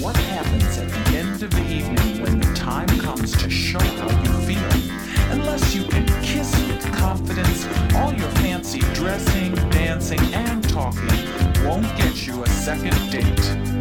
What 0.00 0.16
happens 0.16 0.78
at 0.78 0.88
the 0.88 1.18
end 1.18 1.42
of 1.42 1.50
the 1.50 1.66
evening 1.66 2.22
when 2.22 2.38
the 2.38 2.54
time 2.54 2.86
comes 3.00 3.32
to 3.42 3.50
show 3.50 3.80
how 3.80 4.08
you 4.22 4.46
feel. 4.46 4.92
Unless 5.32 5.74
you 5.74 5.84
can 5.84 6.06
kiss 6.22 6.52
with 6.68 6.92
confidence, 6.94 7.66
all 7.96 8.12
your 8.12 8.30
fancy 8.42 8.80
dressing, 8.94 9.54
dancing, 9.70 10.20
and 10.34 10.68
talking 10.68 11.08
won't 11.64 11.86
get 11.96 12.26
you 12.26 12.42
a 12.42 12.48
second 12.48 13.10
date. 13.10 13.77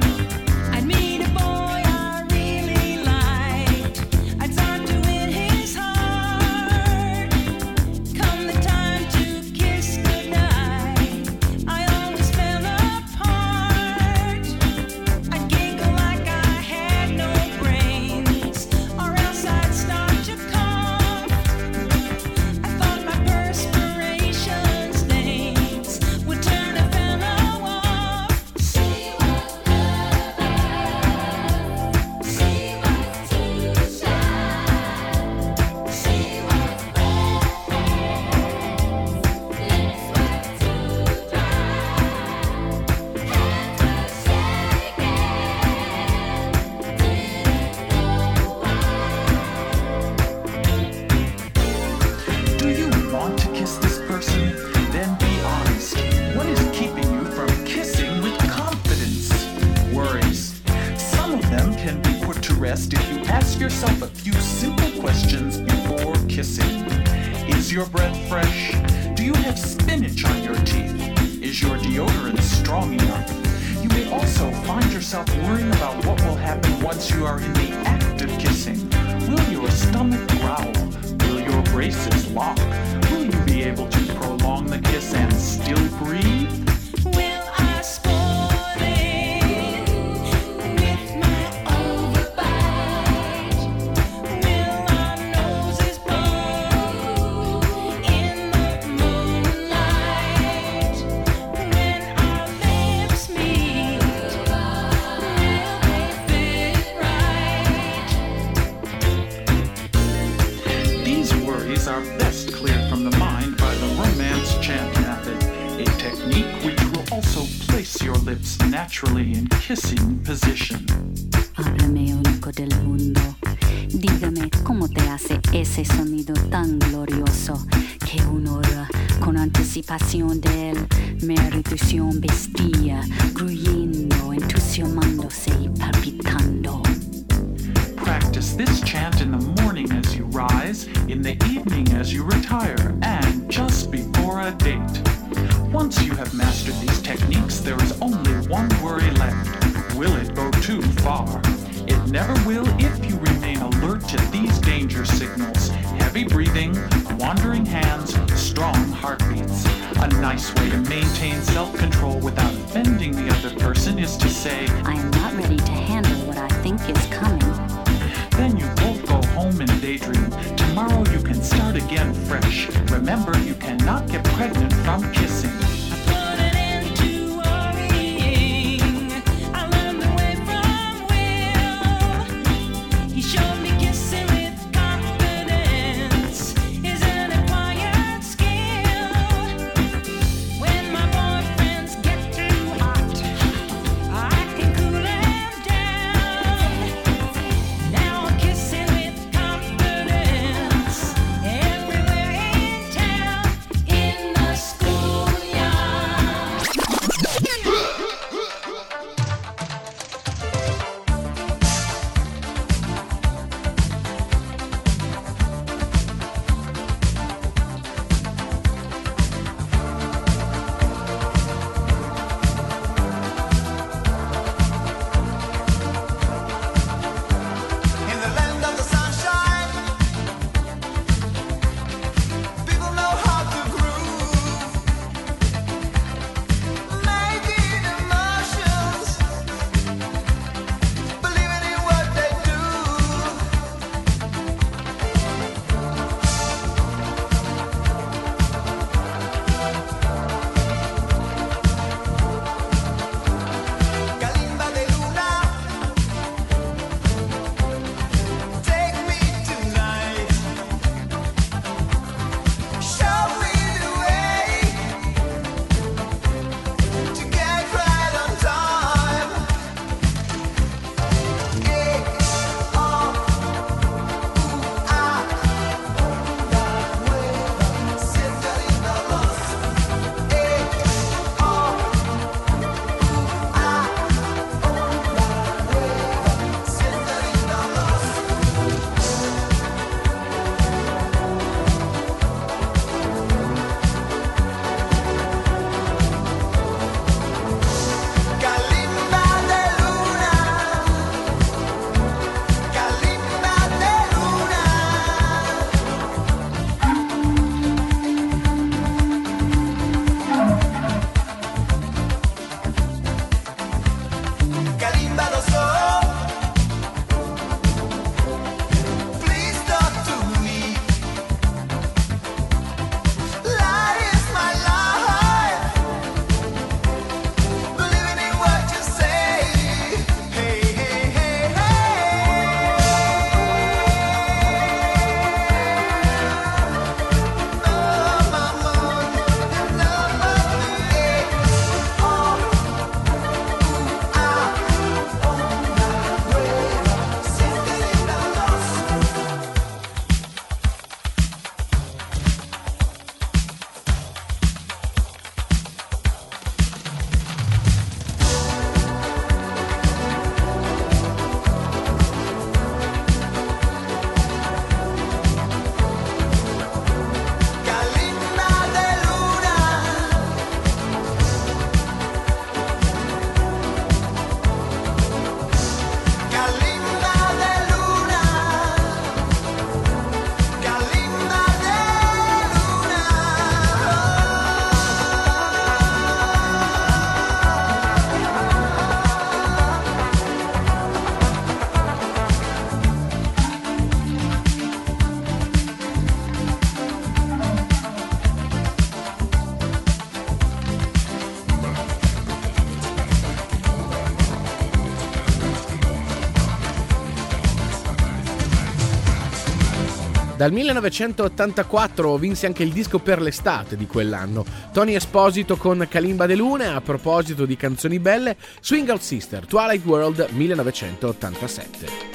Dal 410.48 410.56
1984 410.56 412.16
vinse 412.16 412.46
anche 412.46 412.64
il 412.64 412.72
disco 412.72 413.00
per 413.00 413.22
l'estate 413.22 413.76
di 413.76 413.86
quell'anno, 413.86 414.46
Tony 414.72 414.96
Esposito 414.96 415.58
con 415.58 415.86
Kalimba 415.90 416.26
de 416.26 416.36
Luna 416.36 416.74
a 416.74 416.80
proposito 416.80 417.46
di 417.46 417.58
canzoni 417.58 418.00
belle, 418.00 418.38
Swing 418.62 418.88
Out 418.88 419.02
Sister, 419.02 419.46
Twilight 419.46 419.86
World 419.86 420.30
1987. 420.32 422.07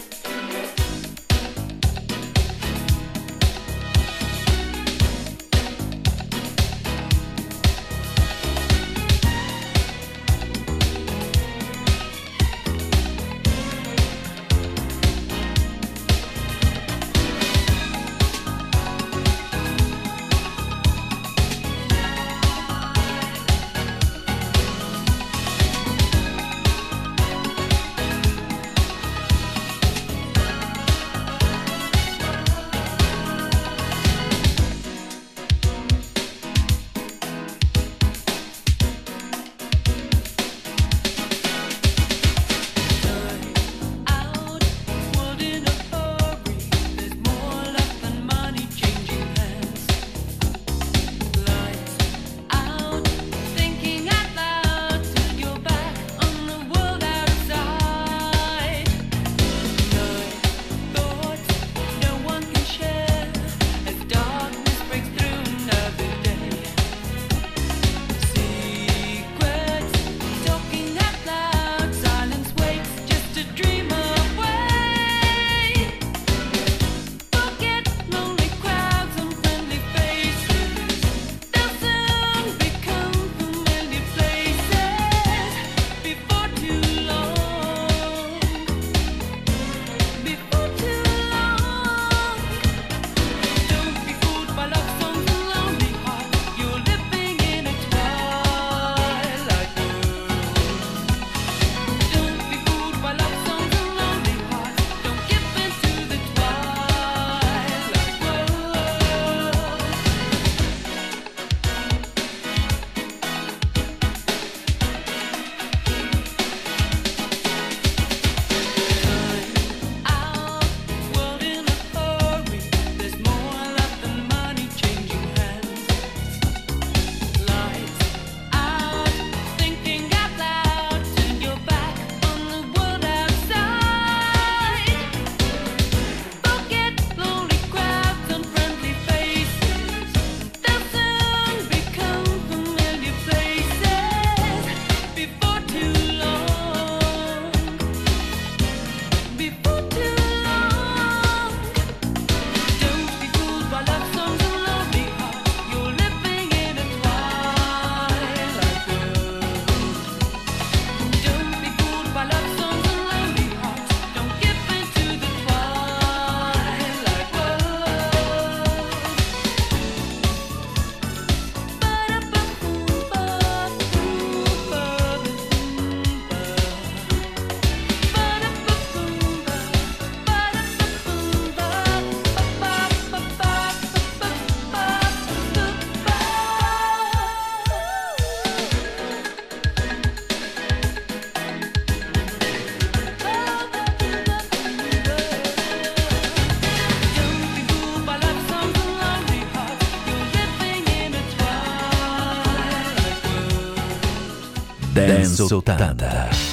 80. 205.48 206.51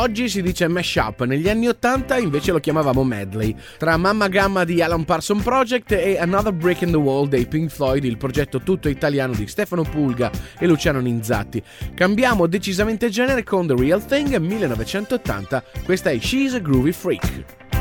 Oggi 0.00 0.30
si 0.30 0.40
dice 0.40 0.66
mashup, 0.66 1.24
negli 1.24 1.46
anni 1.46 1.68
80 1.68 2.16
invece 2.16 2.52
lo 2.52 2.58
chiamavamo 2.58 3.04
medley. 3.04 3.54
Tra 3.76 3.98
Mamma 3.98 4.28
Gamma 4.28 4.64
di 4.64 4.80
Alan 4.80 5.04
Parson 5.04 5.42
Project 5.42 5.92
e 5.92 6.16
Another 6.16 6.54
Break 6.54 6.80
in 6.80 6.90
the 6.90 6.96
Wall 6.96 7.28
dei 7.28 7.44
Pink 7.44 7.68
Floyd, 7.68 8.04
il 8.04 8.16
progetto 8.16 8.62
tutto 8.62 8.88
italiano 8.88 9.34
di 9.34 9.46
Stefano 9.46 9.82
Pulga 9.82 10.30
e 10.58 10.66
Luciano 10.66 11.00
Ninzatti. 11.00 11.62
Cambiamo 11.94 12.46
decisamente 12.46 13.10
genere 13.10 13.44
con 13.44 13.66
The 13.66 13.74
Real 13.76 14.02
Thing 14.02 14.34
1980, 14.38 15.62
questa 15.84 16.08
è 16.08 16.18
She's 16.18 16.54
a 16.54 16.60
Groovy 16.60 16.92
Freak. 16.92 17.79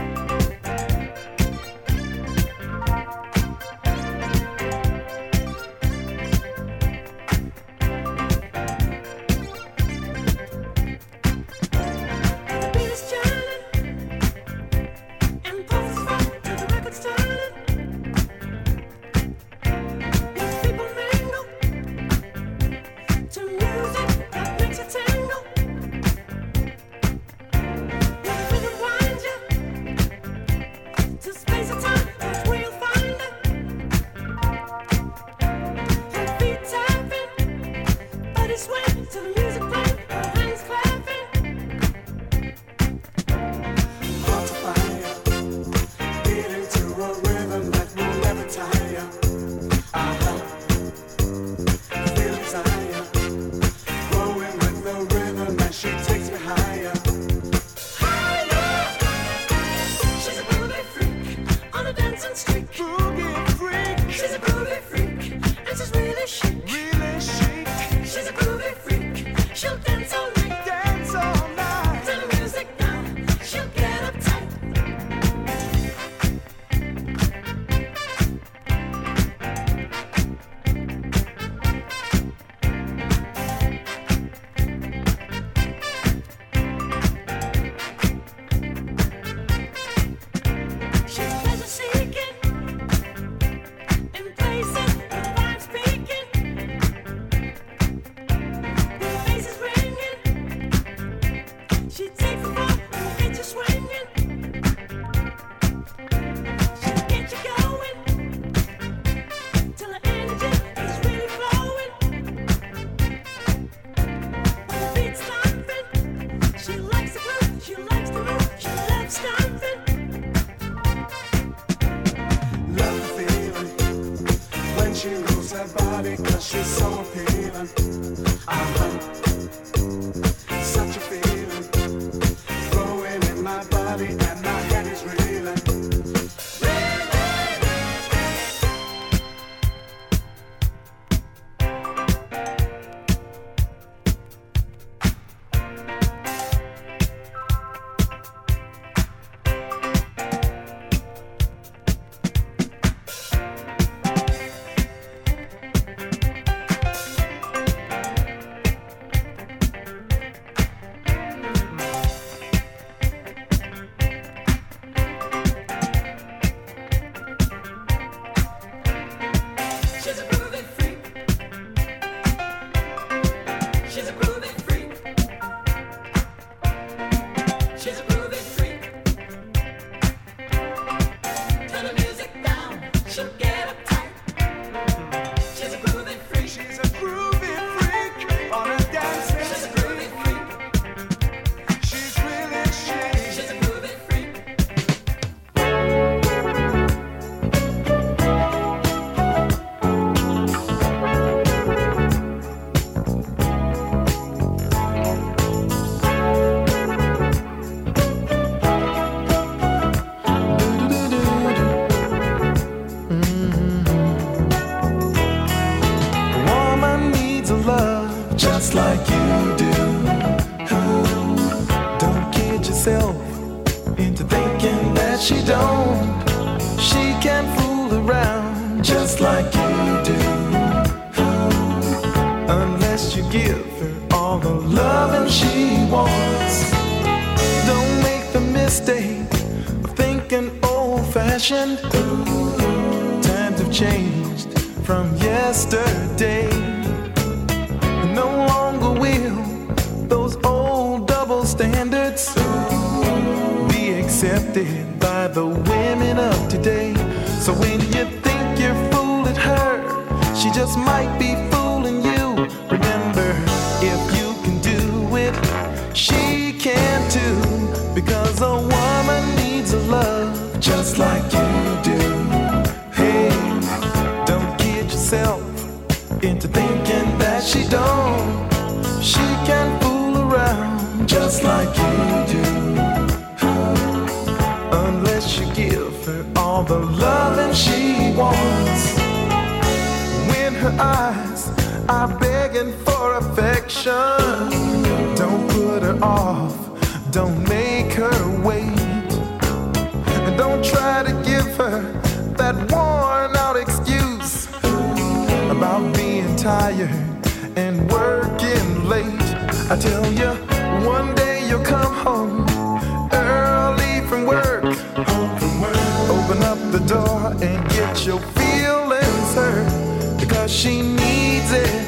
And 317.41 317.69
get 317.69 318.05
your 318.05 318.19
feelings 318.19 319.33
hurt 319.33 320.19
because 320.19 320.51
she 320.51 320.81
needs 320.81 321.51
it. 321.51 321.85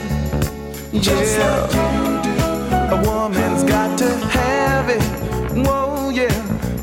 Just 1.02 1.40
like 1.40 1.74
you 1.74 2.22
do. 2.24 2.32
A 2.96 3.02
woman's 3.04 3.64
got 3.64 3.98
to 4.00 4.10
have 4.38 4.90
it. 4.90 5.02
Whoa, 5.66 6.10
yeah. 6.10 6.30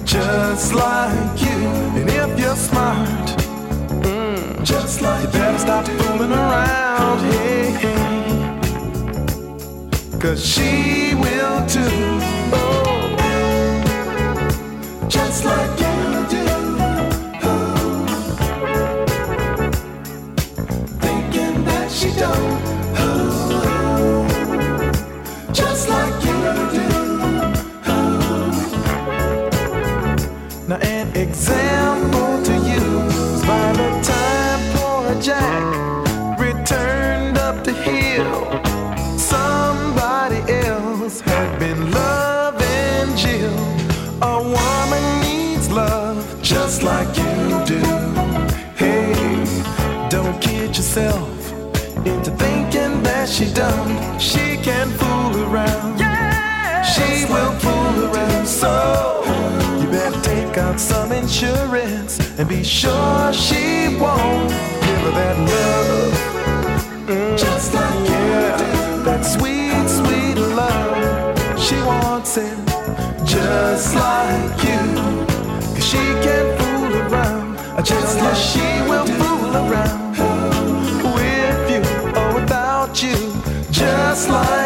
Just 0.05 0.75
like 0.75 1.41
you. 1.41 1.59
And 1.99 2.09
if 2.09 2.39
you're 2.39 2.57
smart, 2.57 3.09
mm, 4.05 4.65
just 4.65 5.01
like 5.01 5.25
you 5.25 5.31
better 5.33 5.59
stop 5.59 5.87
fooling 5.87 6.33
around. 6.33 7.21
Hey, 7.33 7.71
hey. 7.71 7.99
Cause 10.19 10.45
she 10.45 11.15
will 11.15 11.67
too. 11.67 12.19
Oh, 12.53 13.17
just 15.09 15.45
like 15.45 15.81
you 15.81 15.88
example 31.19 32.43
to 32.45 32.55
use 32.55 33.43
by 33.45 33.73
the 33.73 33.91
time 34.03 34.61
poor 34.77 35.21
Jack 35.21 36.39
returned 36.39 37.37
up 37.39 37.65
the 37.65 37.73
hill, 37.73 38.39
somebody 39.19 40.41
else 40.65 41.21
had 41.21 41.59
been 41.59 41.91
loving 41.91 43.17
Jill. 43.17 43.59
A 44.23 44.41
woman 44.57 45.21
needs 45.21 45.69
love 45.71 46.25
just 46.41 46.85
like 46.85 47.09
you 47.17 47.65
do. 47.67 47.83
Hey, 48.77 49.13
don't 50.09 50.41
kid 50.41 50.77
yourself 50.77 51.53
into 52.07 52.31
thinking 52.37 53.03
that 53.03 53.29
she 53.29 53.53
done. 53.53 54.21
She 54.21 54.57
can 54.63 54.89
fool 54.91 55.53
around. 55.53 55.98
Out 60.59 60.81
some 60.81 61.13
insurance 61.13 62.19
and 62.39 62.49
be 62.49 62.65
sure 62.65 63.33
she 63.33 63.97
won't 64.01 64.51
give 64.51 65.01
her 65.05 65.13
that 65.13 65.39
love. 65.51 66.13
Mm. 67.07 67.39
Just 67.39 67.75
like 67.75 68.09
yeah, 68.09 69.03
that 69.05 69.23
sweet, 69.25 69.89
sweet 69.89 70.37
love. 70.37 71.61
She 71.61 71.77
wants 71.83 72.37
it 72.37 72.59
just 73.25 73.95
like 73.95 74.65
you. 74.69 74.83
Cause 75.75 75.87
she 75.91 76.03
can't 76.25 76.51
fool 76.59 76.93
around. 77.03 77.59
I 77.79 77.83
tell 77.83 78.01
you, 78.01 78.35
she 78.35 78.67
will 78.89 79.07
fool 79.07 79.57
around 79.63 80.17
with 81.15 81.71
you 81.71 81.83
or 82.21 82.35
without 82.35 83.03
you, 83.03 83.17
just 83.71 84.29
like 84.29 84.58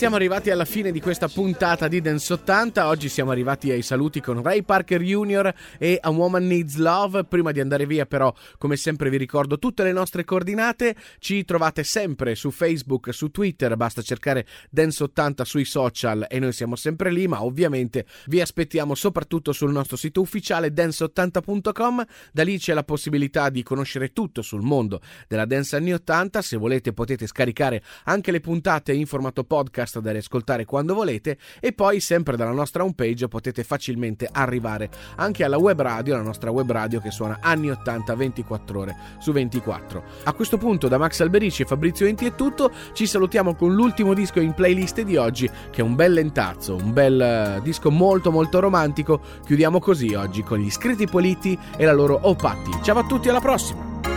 siamo 0.00 0.16
arrivati 0.16 0.48
alla 0.48 0.64
fine 0.64 0.92
di 0.92 1.00
questa 1.02 1.28
puntata 1.28 1.86
di 1.86 2.00
Dance 2.00 2.32
80. 2.32 2.88
Oggi 2.88 3.10
siamo 3.10 3.32
arrivati 3.32 3.70
ai 3.70 3.82
saluti 3.82 4.22
con 4.22 4.42
Ray 4.42 4.62
Parker 4.62 5.02
Jr. 5.02 5.52
e 5.78 5.98
A 6.00 6.08
Woman 6.08 6.46
Needs 6.46 6.76
Love. 6.76 7.24
Prima 7.24 7.52
di 7.52 7.60
andare 7.60 7.84
via, 7.84 8.06
però, 8.06 8.32
come 8.56 8.76
sempre 8.76 9.10
vi 9.10 9.18
ricordo 9.18 9.58
tutte 9.58 9.82
le 9.82 9.92
nostre 9.92 10.24
coordinate. 10.24 10.96
Ci 11.18 11.44
trovate 11.44 11.84
sempre 11.84 12.34
su 12.34 12.50
Facebook, 12.50 13.12
su 13.12 13.30
Twitter, 13.30 13.76
basta 13.76 14.00
cercare 14.00 14.46
Dance 14.70 15.02
80 15.02 15.44
sui 15.44 15.66
social 15.66 16.24
e 16.30 16.38
noi 16.38 16.54
siamo 16.54 16.76
sempre 16.76 17.10
lì, 17.10 17.28
ma 17.28 17.44
ovviamente 17.44 18.06
vi 18.28 18.40
aspettiamo 18.40 18.94
soprattutto 18.94 19.52
sul 19.52 19.70
nostro 19.70 19.98
sito 19.98 20.22
ufficiale 20.22 20.72
dance80.com. 20.72 22.06
Da 22.32 22.42
lì 22.42 22.56
c'è 22.56 22.72
la 22.72 22.84
possibilità 22.84 23.50
di 23.50 23.62
conoscere 23.62 24.14
tutto 24.14 24.40
sul 24.40 24.62
mondo 24.62 25.02
della 25.28 25.44
dance 25.44 25.76
anni 25.76 25.92
80. 25.92 26.40
Se 26.40 26.56
volete 26.56 26.94
potete 26.94 27.26
scaricare 27.26 27.82
anche 28.04 28.30
le 28.30 28.40
puntate 28.40 28.94
in 28.94 29.04
formato 29.04 29.44
podcast 29.44 29.88
da 29.98 30.12
riascoltare 30.12 30.64
quando 30.64 30.94
volete 30.94 31.38
e 31.58 31.72
poi 31.72 31.98
sempre 31.98 32.36
dalla 32.36 32.52
nostra 32.52 32.84
homepage 32.84 33.26
potete 33.26 33.64
facilmente 33.64 34.28
arrivare 34.30 34.88
anche 35.16 35.42
alla 35.42 35.58
web 35.58 35.80
radio, 35.80 36.14
la 36.14 36.22
nostra 36.22 36.52
web 36.52 36.70
radio 36.70 37.00
che 37.00 37.10
suona 37.10 37.38
anni 37.40 37.70
80 37.70 38.14
24 38.14 38.78
ore 38.78 38.96
su 39.18 39.32
24. 39.32 40.02
A 40.24 40.32
questo 40.32 40.58
punto 40.58 40.86
da 40.86 40.98
Max 40.98 41.20
Alberici 41.20 41.62
e 41.62 41.64
Fabrizio 41.64 42.06
Enti 42.06 42.26
è 42.26 42.34
tutto, 42.36 42.70
ci 42.92 43.06
salutiamo 43.06 43.54
con 43.54 43.74
l'ultimo 43.74 44.14
disco 44.14 44.38
in 44.40 44.54
playlist 44.54 45.00
di 45.00 45.16
oggi 45.16 45.50
che 45.70 45.80
è 45.80 45.84
un 45.84 45.94
bel 45.96 46.12
lentazzo, 46.12 46.76
un 46.76 46.92
bel 46.92 47.20
eh, 47.20 47.60
disco 47.62 47.90
molto 47.90 48.30
molto 48.30 48.60
romantico. 48.60 49.20
Chiudiamo 49.44 49.80
così 49.80 50.14
oggi 50.14 50.42
con 50.42 50.58
gli 50.58 50.70
scritti 50.70 51.06
politi 51.06 51.58
e 51.76 51.84
la 51.84 51.92
loro 51.92 52.18
Opatti. 52.22 52.70
Ciao 52.82 52.98
a 52.98 53.06
tutti, 53.06 53.28
alla 53.28 53.40
prossima! 53.40 54.09